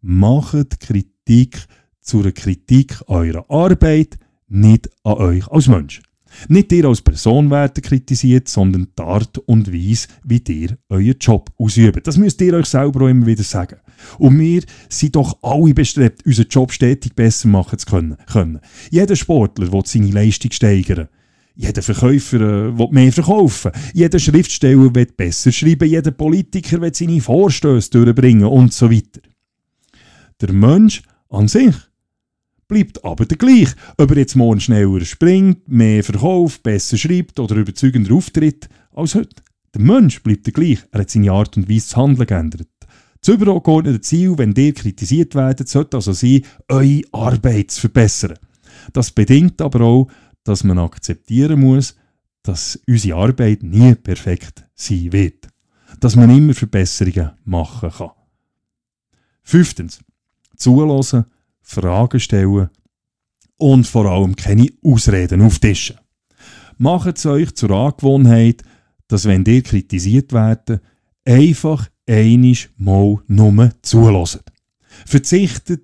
Macht 0.02 0.80
Kritik 0.80 1.66
zu 2.02 2.22
einer 2.22 2.32
Kritik 2.32 3.00
eurer 3.08 3.46
Arbeit, 3.50 4.18
nicht 4.48 4.90
an 5.04 5.14
euch 5.14 5.48
als 5.50 5.68
Mensch. 5.68 6.02
Nicht 6.48 6.72
ihr 6.72 6.86
als 6.86 7.02
Person 7.02 7.50
werden 7.50 7.82
kritisiert, 7.82 8.48
sondern 8.48 8.88
die 8.98 9.04
Art 9.04 9.38
und 9.40 9.72
Weise, 9.72 10.08
wie 10.24 10.44
ihr 10.48 10.78
euren 10.90 11.16
Job 11.20 11.52
ausübt. 11.58 12.06
Das 12.08 12.18
müsst 12.18 12.42
ihr 12.42 12.54
euch 12.54 12.66
selber 12.66 13.06
auch 13.06 13.10
immer 13.10 13.26
wieder 13.26 13.44
sagen. 13.44 13.78
Und 14.18 14.40
wir 14.40 14.64
sind 14.90 15.16
doch 15.16 15.38
alle 15.42 15.74
bestrebt, 15.74 16.26
unseren 16.26 16.48
Job 16.50 16.72
stetig 16.72 17.16
besser 17.16 17.48
machen 17.48 17.80
zu 17.80 17.86
können. 17.86 18.60
Jeder 18.90 19.16
Sportler 19.16 19.72
will 19.72 19.84
seine 19.86 20.12
Leistung 20.12 20.52
steigern. 20.52 21.08
Jeder 21.56 21.82
Verkäufer 21.82 22.42
äh, 22.42 22.78
will 22.78 22.90
mehr 22.92 23.14
verkaufen. 23.14 23.72
Jeder 23.94 24.20
Schriftsteller 24.20 24.94
will 24.94 25.06
besser 25.06 25.52
schreiben. 25.52 25.88
Jeder 25.88 26.12
Politiker 26.12 26.82
will 26.82 26.94
seine 26.94 27.22
Vorstöße 27.22 27.92
durchbringen 27.92 28.46
und 28.46 28.74
so 28.74 28.92
weiter. 28.92 29.22
Der 30.42 30.52
Mensch 30.52 31.02
an 31.30 31.48
sich 31.48 31.76
bleibt 32.68 33.04
aber 33.04 33.26
der 33.26 33.38
gleich. 33.38 33.70
Ob 33.98 34.12
er 34.12 34.18
jetzt 34.18 34.36
morgen 34.36 34.60
schneller 34.60 35.04
springt, 35.06 35.68
mehr 35.68 36.04
verkauft, 36.04 36.64
besser 36.64 36.98
schreibt 36.98 37.40
oder 37.40 37.56
überzeugender 37.56 38.14
auftritt 38.14 38.70
als 38.94 39.16
heute. 39.16 39.44
Der 39.74 39.82
Mensch 39.82 40.24
bleibt 40.24 40.46
der 40.46 40.54
gleich. 40.54 40.80
Er 40.92 41.02
hat 41.02 41.10
seine 41.10 41.32
Art 41.32 41.58
und 41.58 41.70
Weise 41.70 41.88
zu 41.88 41.98
handeln 41.98 42.28
geändert. 42.28 42.68
Das 43.22 43.34
übergeordnete 43.34 44.02
Ziel, 44.02 44.38
wenn 44.38 44.54
ihr 44.54 44.74
kritisiert 44.74 45.36
werdet, 45.36 45.68
sollte 45.68 45.98
also 45.98 46.14
sein, 46.14 46.44
eure 46.70 47.02
Arbeit 47.12 47.72
zu 47.72 47.82
verbessern. 47.82 48.38
Das 48.94 49.12
bedingt 49.12 49.62
aber 49.62 49.82
auch, 49.82 50.08
dass 50.44 50.64
man 50.64 50.78
akzeptieren 50.78 51.60
muss, 51.60 51.96
dass 52.44 52.80
unsere 52.88 53.18
Arbeit 53.18 53.64
nie 53.64 53.96
perfekt 53.96 54.66
sein 54.76 55.12
wird. 55.12 55.48
Dass 56.00 56.16
man 56.16 56.30
immer 56.30 56.54
Verbesserungen 56.54 57.32
machen 57.46 57.90
kann. 57.90 58.12
Fünftens. 59.44 60.00
Zulassen 60.56 61.26
Fragen 61.66 62.20
stellen 62.20 62.70
und 63.58 63.88
vor 63.88 64.06
allem 64.06 64.36
keine 64.36 64.68
Ausreden 64.84 65.42
auftischen. 65.42 65.98
Macht 66.78 67.18
es 67.18 67.26
euch 67.26 67.54
zur 67.56 67.72
Angewohnheit, 67.72 68.64
dass 69.08 69.26
wenn 69.26 69.44
ihr 69.46 69.64
kritisiert 69.64 70.32
werdet, 70.32 70.82
einfach 71.26 71.90
einisch 72.08 72.70
mal 72.78 73.18
nur 73.28 73.72
zulässt. 73.82 74.44
Verzichtet 75.06 75.84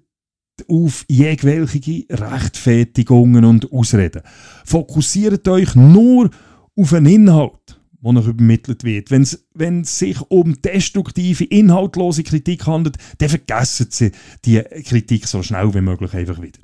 auf 0.67 1.05
jegwelche 1.09 2.05
Rechtfertigungen 2.09 3.45
und 3.45 3.71
Ausreden. 3.71 4.21
Fokussiert 4.63 5.47
euch 5.47 5.75
nur 5.75 6.29
auf 6.75 6.93
einen 6.93 7.07
Inhalt, 7.07 7.80
der 8.01 8.17
euch 8.17 8.27
übermittelt 8.27 8.83
wird. 8.83 9.11
Wenn's, 9.11 9.45
wenn 9.53 9.81
es 9.81 9.99
sich 9.99 10.19
um 10.29 10.61
destruktive, 10.61 11.43
inhaltlose 11.45 12.23
Kritik 12.23 12.65
handelt, 12.67 12.97
dann 13.19 13.29
vergessen 13.29 13.87
Sie 13.89 14.11
die 14.45 14.61
Kritik 14.83 15.27
so 15.27 15.43
schnell 15.43 15.73
wie 15.73 15.81
möglich 15.81 16.13
einfach 16.13 16.41
wieder. 16.41 16.59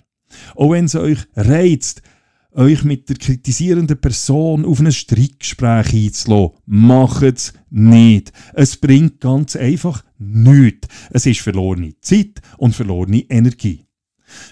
Auch 0.55 0.71
wenn 0.71 0.85
es 0.85 0.95
euch 0.95 1.19
reizt, 1.35 2.01
euch 2.51 2.83
mit 2.83 3.07
der 3.07 3.17
kritisierenden 3.17 4.01
Person 4.01 4.65
auf 4.65 4.79
ein 4.79 4.91
Streitgespräch 4.91 5.93
einzulassen. 5.93 6.57
Macht 6.65 7.21
es 7.21 7.53
nicht. 7.69 8.31
Es 8.53 8.77
bringt 8.77 9.21
ganz 9.21 9.55
einfach 9.55 10.03
nichts. 10.17 10.87
Es 11.11 11.25
ist 11.25 11.41
verlorene 11.41 11.99
Zeit 12.01 12.41
und 12.57 12.75
verlorene 12.75 13.21
Energie. 13.29 13.85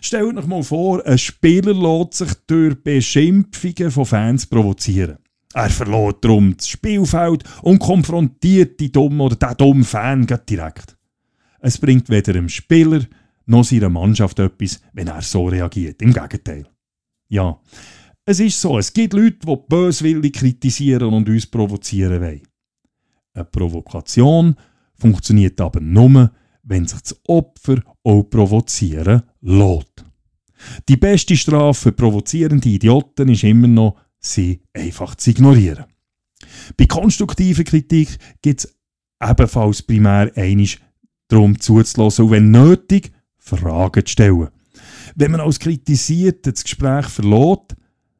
Stellt 0.01 0.37
euch 0.37 0.47
mal 0.47 0.63
vor, 0.63 1.05
ein 1.05 1.17
Spieler 1.17 1.73
lässt 1.73 2.13
sich 2.13 2.33
durch 2.47 2.81
Beschimpfungen 2.81 3.91
von 3.91 4.05
Fans 4.05 4.45
provozieren. 4.45 5.17
Er 5.55 5.69
verlor 5.69 6.11
darum 6.19 6.57
das 6.57 6.67
Spielfeld 6.67 7.45
und 7.61 7.79
konfrontiert 7.79 8.77
die 8.77 8.91
dummen 8.91 9.21
oder 9.21 9.37
den 9.37 9.55
dummen 9.55 9.83
Fan 9.85 10.27
direkt. 10.49 10.97
Es 11.61 11.77
bringt 11.77 12.09
weder 12.09 12.33
dem 12.33 12.49
Spieler 12.49 12.99
noch 13.45 13.63
seiner 13.63 13.87
Mannschaft 13.87 14.37
etwas, 14.39 14.81
wenn 14.91 15.07
er 15.07 15.21
so 15.21 15.47
reagiert. 15.47 16.01
Im 16.01 16.11
Gegenteil. 16.11 16.67
Ja, 17.29 17.57
es 18.25 18.41
ist 18.41 18.59
so, 18.59 18.77
es 18.77 18.91
gibt 18.91 19.13
Leute, 19.13 19.47
die 19.47 19.57
böswillig 19.69 20.33
kritisieren 20.33 21.13
und 21.13 21.29
uns 21.29 21.47
provozieren 21.47 22.21
wollen. 22.21 22.41
Eine 23.33 23.45
Provokation 23.45 24.57
funktioniert 24.93 25.61
aber 25.61 25.79
nur, 25.79 26.31
wenn 26.63 26.85
sich 26.85 26.99
das 26.99 27.17
Opfer 27.29 27.81
auch 28.03 28.23
provozieren 28.23 29.21
lässt. 29.39 30.03
Die 30.89 30.97
beste 30.97 31.37
Strafe 31.37 31.81
für 31.81 31.91
provozierende 31.93 32.67
Idioten 32.67 33.29
ist 33.29 33.43
immer 33.45 33.67
noch, 33.67 33.95
sie 34.25 34.61
einfach 34.73 35.15
zu 35.15 35.31
ignorieren. 35.31 35.85
Bei 36.77 36.85
konstruktiver 36.85 37.63
Kritik 37.63 38.17
gibt 38.41 38.65
es 38.65 38.75
ebenfalls 39.21 39.81
primär 39.81 40.31
einisch 40.35 40.79
darum 41.27 41.59
zuzulassen 41.59 42.25
und 42.25 42.31
wenn 42.31 42.51
nötig, 42.51 43.11
Fragen 43.37 44.05
zu 44.05 44.11
stellen. 44.11 44.49
Wenn 45.15 45.31
man 45.31 45.41
als 45.41 45.59
Kritisierter 45.59 46.51
das 46.51 46.63
Gespräch 46.63 47.05
verlässt, 47.05 47.75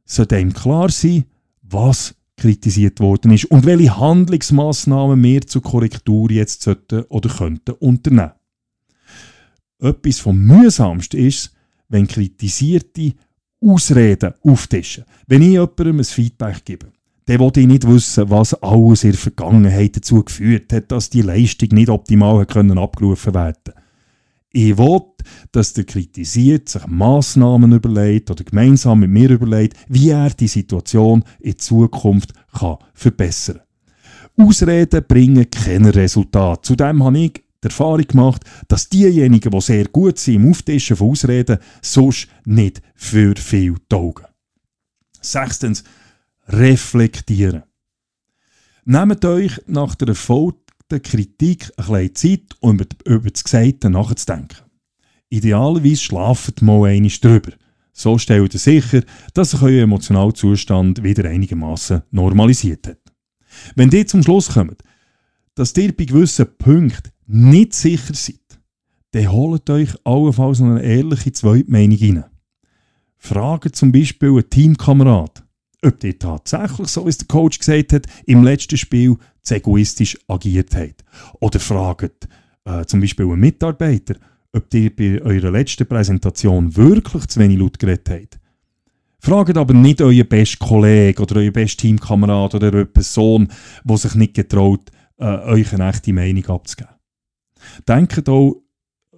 sollte 0.05 0.39
ihm 0.39 0.53
klar 0.53 0.89
sein, 0.89 1.25
was 1.61 2.15
kritisiert 2.37 2.99
worden 2.99 3.31
ist 3.31 3.45
und 3.45 3.65
welche 3.65 3.97
Handlungsmaßnahmen 3.97 5.21
wir 5.23 5.41
zur 5.41 5.63
Korrektur 5.63 6.29
jetzt 6.31 6.61
sollten 6.61 7.03
oder 7.03 7.29
könnten 7.29 7.71
unternehmen. 7.71 8.31
Etwas 9.79 10.19
vom 10.19 10.37
mühsamsten 10.39 11.19
ist, 11.19 11.53
wenn 11.89 12.07
Kritisierte 12.07 13.13
Ausreden 13.65 14.33
auftischen. 14.43 15.05
Wenn 15.27 15.41
ich 15.41 15.49
jemandem 15.49 15.99
ein 15.99 16.03
Feedback 16.03 16.63
gebe, 16.65 16.87
dann 17.25 17.39
will 17.39 17.51
ich 17.55 17.67
nicht 17.67 17.87
wissen, 17.87 18.29
was 18.29 18.53
alles 18.61 19.03
in 19.03 19.11
der 19.11 19.19
Vergangenheit 19.19 19.97
dazu 19.97 20.23
geführt 20.23 20.71
hat, 20.71 20.91
dass 20.91 21.09
die 21.09 21.23
Leistung 21.23 21.69
nicht 21.71 21.89
optimal 21.89 22.41
abgerufen 22.41 23.33
werden. 23.33 23.73
Ich 24.51 24.77
will, 24.77 25.01
dass 25.51 25.73
der 25.73 25.83
kritisiert 25.83 26.69
sich 26.69 26.85
Massnahmen 26.87 27.73
überlegt 27.73 28.29
oder 28.31 28.43
gemeinsam 28.43 28.99
mit 28.99 29.09
mir 29.09 29.31
überlegt, 29.31 29.75
wie 29.89 30.11
er 30.11 30.29
die 30.29 30.47
Situation 30.47 31.23
in 31.39 31.57
Zukunft 31.57 32.33
kann 32.53 32.77
verbessern 32.93 33.59
kann. 34.37 34.47
Ausreden 34.47 35.03
bringen 35.07 35.49
kein 35.49 35.85
Resultat. 35.85 36.65
Zudem 36.65 37.03
habe 37.03 37.19
ich 37.19 37.44
die 37.65 37.69
Erfahrung 37.69 38.07
gemacht, 38.07 38.43
dass 38.67 38.89
diejenigen, 38.89 39.51
die 39.51 39.61
sehr 39.61 39.85
gut 39.85 40.19
sind 40.19 40.35
im 40.35 40.51
Auftischen 40.51 40.95
von 40.95 41.09
Ausreden, 41.09 41.57
sonst 41.81 42.27
nicht 42.45 42.81
für 42.95 43.35
viel 43.35 43.75
taugen. 43.89 44.25
Sechstens, 45.21 45.83
reflektieren. 46.47 47.63
Nehmt 48.85 49.25
euch 49.25 49.59
nach 49.65 49.95
der 49.95 50.09
Erfolg 50.09 50.57
der 50.91 50.99
Kritik 50.99 51.71
ein 51.77 51.85
bisschen 51.85 52.15
Zeit, 52.15 52.57
um 52.59 52.79
über 53.05 53.29
das 53.31 53.43
Gesagte 53.43 53.89
nachzudenken. 53.89 54.57
Idealerweise 55.29 55.97
schlaft 55.97 56.61
mal 56.61 56.89
einmal 56.89 57.11
drüber. 57.19 57.51
So 57.93 58.17
stellt 58.19 58.53
ihr 58.53 58.59
sicher, 58.59 59.01
dass 59.33 59.51
sich 59.51 59.61
euer 59.61 59.83
emotionaler 59.83 60.33
Zustand 60.33 61.01
wieder 61.01 61.27
einigermaßen 61.27 62.03
normalisiert 62.11 62.87
hat. 62.87 62.99
Wenn 63.75 63.89
ihr 63.89 64.05
zum 64.05 64.21
Schluss 64.21 64.49
kommt, 64.49 64.83
dass 65.55 65.75
ihr 65.77 65.95
bei 65.95 66.03
gewissen 66.03 66.45
Punkten 66.57 67.14
nicht 67.27 67.73
sicher 67.73 68.13
seid, 68.13 68.39
dann 69.11 69.31
holt 69.31 69.69
euch 69.69 69.89
allenfalls 70.03 70.59
noch 70.59 70.71
eine 70.71 70.83
ehrliche 70.83 71.31
Zweitmeinung 71.31 71.97
rein. 71.99 72.25
Fragt 73.17 73.75
zum 73.75 73.91
Beispiel 73.91 74.29
einen 74.29 74.49
Teamkamerad, 74.49 75.43
ob 75.83 76.03
ihr 76.03 76.19
tatsächlich, 76.19 76.87
so 76.87 77.05
wie 77.05 77.09
es 77.09 77.17
der 77.17 77.27
Coach 77.27 77.59
gesagt 77.59 77.93
hat, 77.93 78.07
im 78.25 78.43
letzten 78.43 78.77
Spiel 78.77 79.15
zu 79.41 79.55
egoistisch 79.55 80.17
agiert 80.27 80.75
habt. 80.75 81.03
Oder 81.39 81.59
fragt 81.59 82.27
äh, 82.65 82.85
zum 82.85 83.01
Beispiel 83.01 83.25
einen 83.25 83.39
Mitarbeiter, 83.39 84.15
ob 84.51 84.73
ihr 84.73 84.95
bei 84.95 85.21
eurer 85.21 85.51
letzten 85.51 85.87
Präsentation 85.87 86.75
wirklich 86.75 87.27
zu 87.27 87.39
wenig 87.39 87.59
laut 87.59 87.79
geredet 87.79 88.09
habt. 88.09 88.39
Fragt 89.19 89.57
aber 89.57 89.73
nicht 89.73 90.01
euren 90.01 90.27
besten 90.27 90.63
Kollegen 90.63 91.21
oder 91.21 91.37
euren 91.37 91.53
besten 91.53 91.81
Teamkamerad 91.81 92.55
oder 92.55 92.71
eine 92.71 92.85
Person, 92.85 93.47
die 93.83 93.97
sich 93.97 94.15
nicht 94.15 94.35
getraut, 94.35 94.91
äh, 95.17 95.25
euch 95.25 95.73
eine 95.73 95.89
echte 95.89 96.13
Meinung 96.13 96.45
abzugeben. 96.45 96.94
Denkt 97.87 98.27
auch 98.29 98.61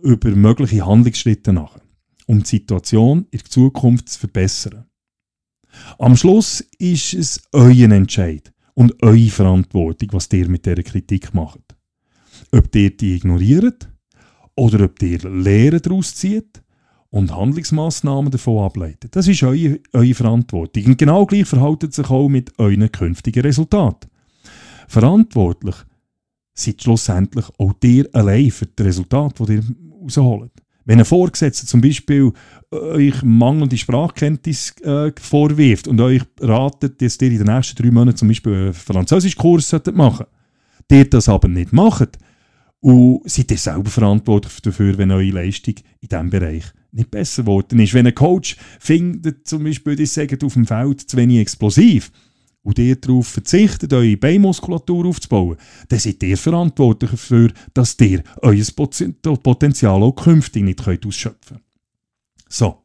über 0.02 0.30
mögliche 0.30 0.86
Handlungsschritte 0.86 1.54
nach, 1.54 1.78
um 2.28 2.44
die 2.44 2.48
Situation 2.48 3.28
in 3.32 3.46
Zukunft 3.46 4.10
zu 4.10 4.20
verbessern. 4.20 4.86
Am 6.00 6.16
Schluss 6.16 6.62
ist 6.80 7.14
es 7.14 7.42
euer 7.52 7.92
Entscheid 7.92 8.52
und 8.74 9.02
eure 9.04 9.30
Verantwortung, 9.30 10.10
was 10.12 10.32
ihr 10.34 10.50
mit 10.50 10.66
dieser 10.66 10.84
Kritik 10.84 11.34
macht. 11.34 11.76
Ob 12.52 12.76
ihr 12.76 12.96
die 12.96 13.16
ignoriert 13.16 13.90
oder 14.56 14.86
ob 14.86 15.02
ihr 15.02 15.20
Lehren 15.30 15.82
daraus 15.82 16.16
zieht 16.16 16.62
und 17.10 17.36
Handlungsmaßnahmen 17.36 18.32
davon 18.32 18.64
ableitet. 18.64 19.16
Das 19.16 19.28
ist 19.28 19.44
eure, 19.44 19.80
eure 19.94 20.14
Verantwortung. 20.14 20.86
Und 20.86 20.98
genau 20.98 21.26
gleich 21.26 21.48
verhaltet 21.48 21.94
sich 21.94 22.10
auch 22.10 22.28
mit 22.28 22.58
euren 22.60 22.92
künftigen 22.92 23.42
Resultaten. 23.42 24.10
Verantwortlich 24.88 25.76
seid 26.60 26.82
schlussendlich 26.82 27.46
auch 27.58 27.74
ihr 27.84 28.08
allein 28.14 28.52
für 28.52 28.66
das 28.66 28.86
Resultat, 28.86 29.40
das 29.40 29.50
ihr 29.50 29.64
rausholt. 30.02 30.52
Wenn 30.86 31.00
ein 31.00 31.06
Vorgesetzter 31.06 31.68
zum 31.68 31.82
Beispiel 31.82 32.32
äh, 32.72 32.76
euch 32.76 33.22
mangelnde 33.22 33.78
Sprachkenntnis 33.78 34.74
äh, 34.84 35.12
vorwirft 35.20 35.88
und 35.88 36.00
euch 36.00 36.22
ratet, 36.40 37.02
dass 37.02 37.20
ihr 37.22 37.32
in 37.32 37.40
den 37.40 37.54
nächsten 37.54 37.82
drei 37.82 37.92
Monaten 37.92 38.18
zum 38.18 38.30
Beispiel 38.30 38.54
einen 38.54 38.74
Französischkurs 38.74 39.74
machen 39.94 40.26
solltet, 40.26 40.28
ihr 40.92 41.10
das 41.10 41.28
aber 41.28 41.50
nicht 41.50 41.74
macht, 41.74 42.18
und 42.80 43.22
seid 43.26 43.52
ihr 43.52 43.58
selber 43.58 43.90
verantwortlich 43.90 44.62
dafür, 44.62 44.98
wenn 44.98 45.12
eure 45.12 45.30
Leistung 45.30 45.76
in 46.00 46.08
diesem 46.08 46.30
Bereich 46.30 46.64
nicht 46.94 47.12
besser 47.12 47.44
geworden 47.44 47.80
ist. 47.80 47.94
Wenn 47.94 48.08
ein 48.08 48.16
Coach 48.16 48.56
findet, 48.80 49.46
zum 49.48 49.66
Beispiel, 49.66 49.96
die 49.96 50.06
sagen 50.06 50.40
auf 50.44 50.54
dem 50.54 50.66
Feld 50.66 51.02
zu 51.02 51.18
wenig 51.18 51.40
explosiv, 51.40 52.12
und 52.68 52.78
ihr 52.80 52.98
darauf 52.98 53.28
verzichtet, 53.28 53.94
eure 53.94 54.18
Beinmuskulatur 54.18 55.06
aufzubauen, 55.06 55.56
dann 55.88 56.00
seid 56.00 56.22
ihr 56.22 56.38
verantwortlich 56.38 57.12
dafür, 57.12 57.50
dass 57.74 57.96
ihr 58.02 58.24
euer 58.42 59.38
Potenzial 59.42 60.04
auch 60.04 60.12
künftig 60.12 60.64
nicht 60.64 60.86
ausschöpfen 60.86 61.38
könnt. 61.48 61.62
So, 62.50 62.80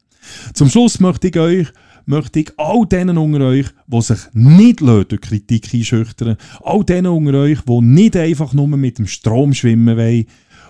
zum 0.54 0.68
Schluss 0.68 1.00
möchte 1.00 1.28
ich 1.28 1.36
euch 1.36 1.66
möchte 2.04 2.40
ich 2.40 2.52
all 2.58 2.86
denen 2.86 3.18
unter 3.18 3.46
euch, 3.46 3.66
die 3.86 4.00
sich 4.02 4.18
nicht 4.32 4.80
durch 4.80 5.20
Kritik 5.20 5.72
einschüchtern 5.72 6.36
all 6.62 6.84
denen 6.84 7.12
unter 7.12 7.38
euch, 7.38 7.60
die 7.62 7.80
nicht 7.80 8.16
einfach 8.16 8.52
nur 8.52 8.68
mit 8.68 8.98
dem 8.98 9.06
Strom 9.08 9.52
schwimmen 9.52 9.96
wollen 9.96 10.26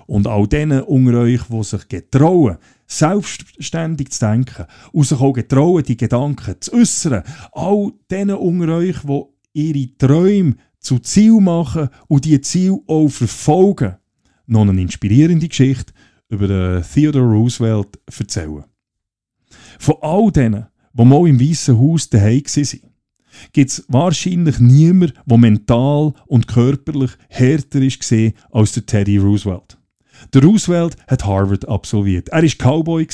und 0.06 0.26
all 0.26 0.46
denen 0.46 0.82
unter 0.82 1.20
euch, 1.20 1.42
die 1.50 1.62
sich 1.64 1.88
getrauen, 1.88 2.56
selbstständig 2.98 4.10
zu 4.10 4.26
denken 4.26 4.66
und 4.92 5.04
sich 5.04 5.20
auch 5.20 5.32
getrauen, 5.32 5.82
die 5.82 5.96
Gedanken 5.96 6.56
zu 6.60 6.72
äußern. 6.74 7.22
All 7.52 7.92
denen 8.10 8.36
unter 8.36 8.76
euch, 8.76 8.96
die 9.00 9.70
ihre 9.70 9.96
Träume 9.98 10.56
zu 10.78 10.98
Ziel 10.98 11.40
machen 11.40 11.88
und 12.08 12.24
die 12.24 12.40
Ziel 12.40 12.78
auch 12.86 13.08
verfolgen, 13.08 13.96
noch 14.46 14.62
eine 14.68 14.80
inspirierende 14.80 15.48
Geschichte 15.48 15.92
über 16.28 16.82
Theodore 16.82 17.24
Roosevelt 17.24 17.98
erzählen. 18.18 18.64
Von 19.78 19.96
all 20.00 20.30
denen, 20.32 20.66
die 20.92 21.04
mal 21.04 21.28
im 21.28 21.40
Weißen 21.40 21.78
Haus 21.78 22.08
daheim 22.08 22.42
waren, 22.42 22.92
gibt 23.52 23.70
es 23.70 23.84
wahrscheinlich 23.88 24.58
niemanden, 24.58 25.18
der 25.26 25.38
mental 25.38 26.12
und 26.26 26.46
körperlich 26.46 27.12
härter 27.28 27.80
ist 27.80 28.12
als 28.50 28.72
Teddy 28.72 29.18
Roosevelt. 29.18 29.78
Der 30.32 30.42
Roosevelt 30.42 30.96
hat 31.06 31.24
Harvard 31.24 31.68
absolviert. 31.68 32.28
Er 32.30 32.42
war 32.42 32.48
Cowboy. 32.48 33.06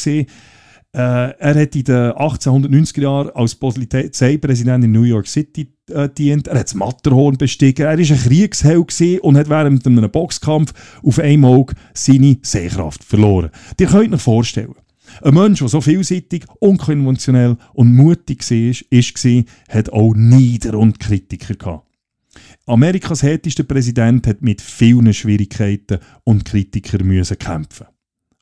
Äh, 0.95 1.33
er 1.39 1.55
hat 1.55 1.77
in 1.77 1.85
den 1.85 2.13
1890er 2.13 3.03
Jahren 3.03 3.31
als 3.31 3.55
Polizeipräsident 3.55 4.85
in 4.85 4.93
New 4.93 5.03
York 5.03 5.27
City 5.27 5.69
äh, 5.91 6.09
dient. 6.09 6.49
Er 6.49 6.59
hat 6.59 6.65
das 6.65 6.75
Matterhorn 6.75 7.37
bestiegen. 7.37 7.85
Er 7.85 7.99
war 7.99 7.99
ein 7.99 8.05
Kriegsheld 8.05 9.21
und 9.21 9.37
hat 9.37 9.51
während 9.51 9.87
einem 9.87 10.11
Boxkampf 10.11 10.73
auf 11.03 11.19
einmal 11.19 11.55
Auge 11.55 11.75
seine 11.93 12.39
Sehkraft 12.43 13.05
verloren. 13.05 13.51
Ihr 13.79 13.87
könnt 13.87 14.15
euch 14.15 14.21
vorstellen, 14.21 14.75
ein 15.23 15.35
Mensch, 15.35 15.61
der 15.61 15.69
so 15.69 15.81
vielseitig, 15.81 16.45
unkonventionell 16.61 17.57
und 17.75 17.95
mutig 17.95 18.43
war, 18.51 18.75
war, 18.91 19.45
hat 19.69 19.93
auch 19.93 20.15
Nieder- 20.15 20.79
und 20.79 21.01
Kritiker 21.01 21.55
gehabt. 21.55 21.88
Amerikas 22.69 23.23
härtester 23.23 23.65
Präsident 23.65 24.27
hat 24.27 24.43
mit 24.43 24.61
vielen 24.61 25.15
Schwierigkeiten 25.15 26.01
und 26.25 26.45
Kritikern 26.45 27.07
müssen 27.07 27.39
kämpfen. 27.39 27.87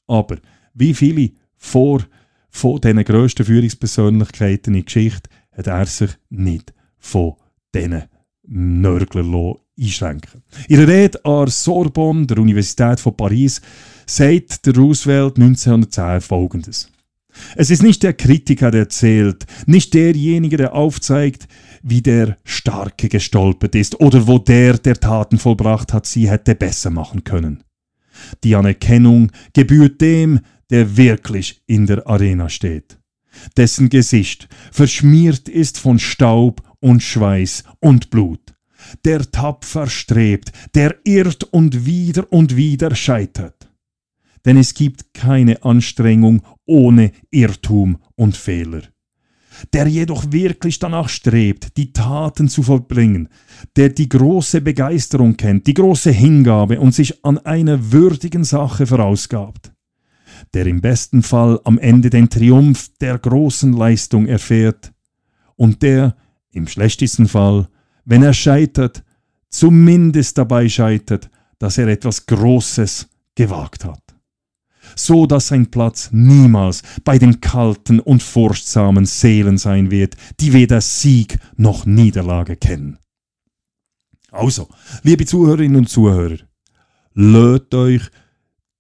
Aber 0.09 0.37
wie 0.75 0.95
viele 0.95 1.31
vor 1.57 2.03
von 2.51 2.81
diesen 2.81 3.05
grössten 3.05 3.47
Führungspersönlichkeiten 3.47 4.75
in 4.75 4.81
der 4.81 4.85
Geschichte 4.85 5.31
hat 5.53 5.69
er 5.69 5.87
sich 5.87 6.11
nicht 6.29 6.75
von 6.99 7.35
diesen 7.73 8.03
Nörglern 8.49 9.55
einschränken 9.79 10.43
In 10.69 10.79
der 10.79 10.89
Rede 10.89 11.25
an 11.25 11.47
Sorbonne, 11.47 12.27
der 12.27 12.39
Universität 12.39 12.99
von 12.99 13.17
Paris, 13.17 13.61
sagt 14.07 14.67
der 14.67 14.75
Roosevelt 14.75 15.37
1910 15.37 16.21
folgendes. 16.21 16.91
Es 17.57 17.71
ist 17.71 17.83
nicht 17.83 18.03
der 18.03 18.13
Kritiker, 18.13 18.71
der 18.71 18.89
zählt, 18.89 19.47
nicht 19.67 19.95
derjenige, 19.95 20.57
der 20.57 20.75
aufzeigt, 20.75 21.49
wie 21.83 22.03
der 22.03 22.39
Starke 22.45 23.09
gestolpert 23.09 23.75
ist 23.75 24.01
oder 24.01 24.27
wo 24.27 24.39
der, 24.39 24.79
der 24.79 24.97
Taten 24.97 25.39
vollbracht 25.39 25.93
hat, 25.93 26.07
sie 26.07 26.31
hätte 26.31 26.55
besser 26.55 26.91
machen 26.91 27.25
können. 27.25 27.63
Die 28.45 28.55
Anerkennung 28.55 29.31
gebührt 29.53 30.01
dem, 30.01 30.41
der 30.71 30.97
wirklich 30.97 31.63
in 31.67 31.87
der 31.87 32.07
Arena 32.07 32.49
steht, 32.49 32.99
dessen 33.57 33.89
Gesicht 33.89 34.49
verschmiert 34.73 35.49
ist 35.49 35.79
von 35.79 35.99
Staub 35.99 36.63
und 36.81 37.03
Schweiß 37.03 37.65
und 37.81 38.11
Blut, 38.11 38.55
der 39.05 39.31
tapfer 39.31 39.87
strebt, 39.89 40.53
der 40.75 40.97
irrt 41.05 41.45
und 41.45 41.87
wieder 41.87 42.31
und 42.33 42.57
wieder 42.57 42.95
scheitert. 42.95 43.56
Denn 44.47 44.57
es 44.57 44.73
gibt 44.73 45.13
keine 45.13 45.63
Anstrengung 45.63 46.41
ohne 46.65 47.13
Irrtum 47.31 47.99
und 48.15 48.35
Fehler. 48.37 48.83
Der 49.75 49.87
jedoch 49.87 50.33
wirklich 50.33 50.79
danach 50.79 51.09
strebt, 51.09 51.77
die 51.77 51.93
Taten 51.93 52.49
zu 52.49 52.63
vollbringen, 52.63 53.29
der 53.77 53.91
die 53.91 54.09
große 54.09 54.63
Begeisterung 54.63 55.37
kennt, 55.37 55.67
die 55.67 55.75
große 55.75 56.11
Hingabe 56.11 56.81
und 56.81 56.95
sich 56.95 57.25
an 57.25 57.39
einer 57.39 57.93
würdigen 57.93 58.45
Sache 58.45 58.87
verausgabt 58.87 59.73
der 60.55 60.67
im 60.67 60.81
besten 60.81 61.23
Fall 61.23 61.61
am 61.65 61.79
Ende 61.79 62.11
den 62.11 62.29
Triumph 62.29 62.91
der 63.01 63.19
großen 63.19 63.73
Leistung 63.73 64.27
erfährt 64.27 64.93
und 65.57 65.83
der, 65.83 66.17
im 66.53 66.67
schlechtesten 66.67 67.29
Fall, 67.29 67.69
wenn 68.05 68.23
er 68.23 68.33
scheitert, 68.33 69.05
zumindest 69.49 70.39
dabei 70.39 70.69
scheitert, 70.69 71.31
dass 71.59 71.79
er 71.79 71.89
etwas 71.89 72.27
Großes 72.27 73.09
gewagt 73.35 73.85
hat. 73.85 74.06
So 74.97 75.27
dass 75.27 75.49
sein 75.49 75.71
Platz 75.71 76.09
niemals 76.11 76.83
bei 77.05 77.19
den 77.19 77.41
kalten 77.41 78.01
und 78.01 78.23
furchtsamen 78.23 79.07
Seelen 79.07 79.59
sein 79.59 79.91
wird, 79.91 80.17
die 80.41 80.53
weder 80.53 80.81
Sieg 80.81 81.39
noch 81.57 81.87
Niederlage 81.87 82.57
kennen. 82.57 82.99
Also, 84.33 84.69
liebe 85.03 85.25
Zuhörerinnen 85.25 85.77
und 85.77 85.89
Zuhörer, 85.89 86.39
löt 87.15 87.73
euch 87.75 88.03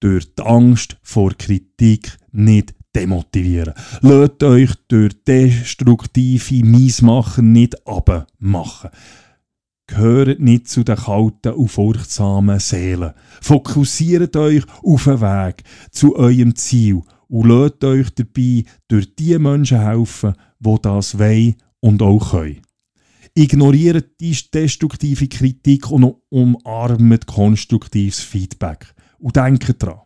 durch 0.01 0.35
die 0.35 0.43
Angst 0.43 0.99
vor 1.03 1.33
Kritik 1.37 2.19
nicht 2.33 2.75
demotivieren. 2.95 3.75
Lasst 4.01 4.43
euch 4.43 4.73
durch 4.89 5.15
destruktive 5.25 6.65
Miesmachen 6.65 7.53
nicht 7.53 7.87
abmachen. 7.87 8.91
Gehört 9.89 10.41
nicht 10.41 10.69
zu 10.69 10.83
den 10.83 10.97
kalten 10.97 11.53
und 11.53 11.69
furchtsamen 11.69 12.59
Seelen. 12.59 13.13
Fokussiert 13.41 14.37
euch 14.37 14.65
auf 14.83 15.05
den 15.05 15.21
Weg 15.21 15.63
zu 15.93 16.17
eurem 16.17 16.57
Ziel 16.57 17.03
und 17.29 17.49
lasst 17.49 17.85
euch 17.85 18.11
dabei 18.11 18.65
durch 18.89 19.15
die 19.15 19.39
Menschen 19.39 19.81
helfen, 19.81 20.35
die 20.59 20.77
das 20.83 21.19
wollen 21.19 21.55
und 21.81 22.03
auch 22.03 22.31
können. 22.33 22.63
Ignoriert 23.35 24.21
die 24.21 24.37
destruktive 24.53 25.29
Kritik 25.29 25.91
und 25.91 26.17
umarmt 26.31 27.27
konstruktives 27.27 28.21
Feedback. 28.21 28.95
Und 29.19 29.37
denkt 29.37 29.83
dran, 29.83 30.01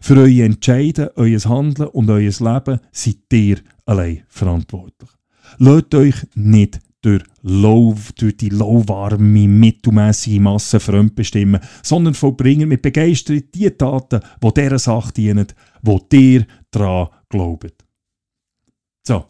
für 0.00 0.16
eure 0.16 0.42
Entscheiden, 0.42 1.10
euer 1.14 1.40
Handeln 1.44 1.88
und 1.88 2.10
euer 2.10 2.32
Leben 2.40 2.80
seid 2.92 3.32
ihr 3.32 3.58
allein 3.84 4.24
verantwortlich. 4.28 5.10
Lasst 5.58 5.94
euch 5.94 6.26
nicht 6.34 6.80
durch, 7.02 7.22
low, 7.46 7.94
durch 8.16 8.36
die 8.36 8.48
lauwarme, 8.48 9.46
mittelmäßige 9.46 10.40
Masse 10.40 10.80
fremdbestimmen, 10.80 11.60
sondern 11.82 12.14
vollbringen 12.14 12.68
mit 12.68 12.82
Begeisterung 12.82 13.42
die 13.54 13.70
Taten, 13.70 14.20
die 14.42 14.54
dieser 14.54 14.80
Sache 14.80 15.12
dienen, 15.12 15.46
wo 15.80 16.04
ihr 16.12 16.44
daran 16.72 17.10
glaubt. 17.28 17.84
So, 19.06 19.26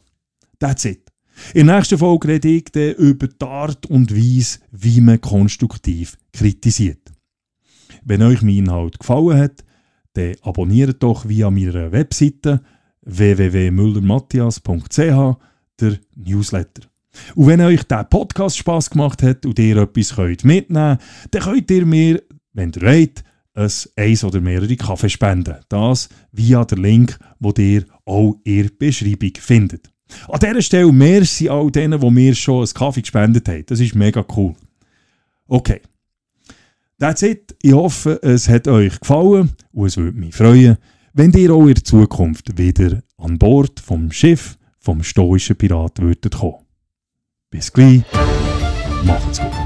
that's 0.59 0.87
it. 0.87 1.13
In 1.53 1.67
der 1.67 1.77
nächsten 1.77 1.99
Folge 1.99 2.29
rede 2.29 2.49
ich 2.49 2.65
dann 2.73 2.95
über 2.95 3.29
die 3.29 3.45
Art 3.45 3.85
und 3.87 4.17
Weise, 4.17 4.61
wie 4.71 5.03
man 5.03 5.21
konstruktiv 5.21 6.17
kritisiert. 6.33 7.13
Wenn 8.03 8.23
euch 8.23 8.41
mein 8.41 8.57
Inhalt 8.57 8.99
gefallen 8.99 9.39
hat, 9.39 9.63
dann 10.15 10.37
abonniert 10.41 11.03
doch 11.03 11.29
via 11.29 11.51
meiner 11.51 11.93
Webseite 11.93 12.63
www.müllermatthias.ch 13.03 15.37
der 15.79 15.99
Newsletter. 16.15 16.89
Und 17.35 17.47
wenn 17.47 17.61
euch 17.61 17.83
der 17.85 18.05
Podcast 18.05 18.59
Spaß 18.59 18.91
gemacht 18.91 19.23
hat 19.23 19.47
und 19.47 19.59
ihr 19.59 19.77
etwas 19.77 20.15
könnt 20.15 20.45
mitnehmen 20.45 20.99
könnt, 20.99 21.35
dann 21.35 21.43
könnt 21.43 21.71
ihr 21.71 21.87
mir, 21.87 22.23
wenn 22.53 22.73
ihr 22.73 22.83
wollt, 22.83 23.25
ein 23.55 23.71
eins 23.97 24.23
oder 24.23 24.41
mehrere 24.41 24.77
Kaffee 24.77 25.09
spenden. 25.09 25.57
Das 25.69 26.09
via 26.33 26.65
der 26.65 26.79
Link, 26.79 27.19
wo 27.41 27.53
ihr 27.57 27.85
auch 28.05 28.37
in 28.45 28.63
der 28.63 28.71
Beschreibung 28.79 29.33
findet. 29.39 29.91
An 30.29 30.39
dieser 30.41 30.63
Stelle 30.63 30.93
merci 30.93 31.49
all 31.49 31.71
denen, 31.71 32.01
die 32.01 32.11
mir 32.11 32.35
schon 32.35 32.65
einen 32.65 32.75
Kaffee 32.75 33.01
gespendet 33.01 33.49
haben. 33.49 33.65
Das 33.67 33.81
ist 33.81 33.95
mega 33.95 34.25
cool. 34.37 34.55
Okay. 35.49 35.81
That's 36.99 37.23
it. 37.23 37.57
Ich 37.63 37.73
hoffe, 37.73 38.21
es 38.23 38.49
hat 38.49 38.69
euch 38.69 38.99
gefallen 39.01 39.53
und 39.73 39.87
es 39.87 39.97
würde 39.97 40.19
mich 40.19 40.35
freuen, 40.35 40.79
wenn 41.13 41.33
ihr 41.33 41.53
auch 41.53 41.67
in 41.67 41.77
Zukunft 41.77 42.57
wieder 42.57 43.03
an 43.19 43.39
Bord 43.39 43.81
vom 43.81 44.11
Schiff 44.13 44.57
vom 44.79 45.03
stoischen 45.03 45.57
Pirat 45.57 46.01
würdet 46.01 46.37
kommen. 46.37 46.66
Bis 47.57 47.73
gleich. 47.73 48.03
Macht's 49.05 49.41
gut. 49.41 49.66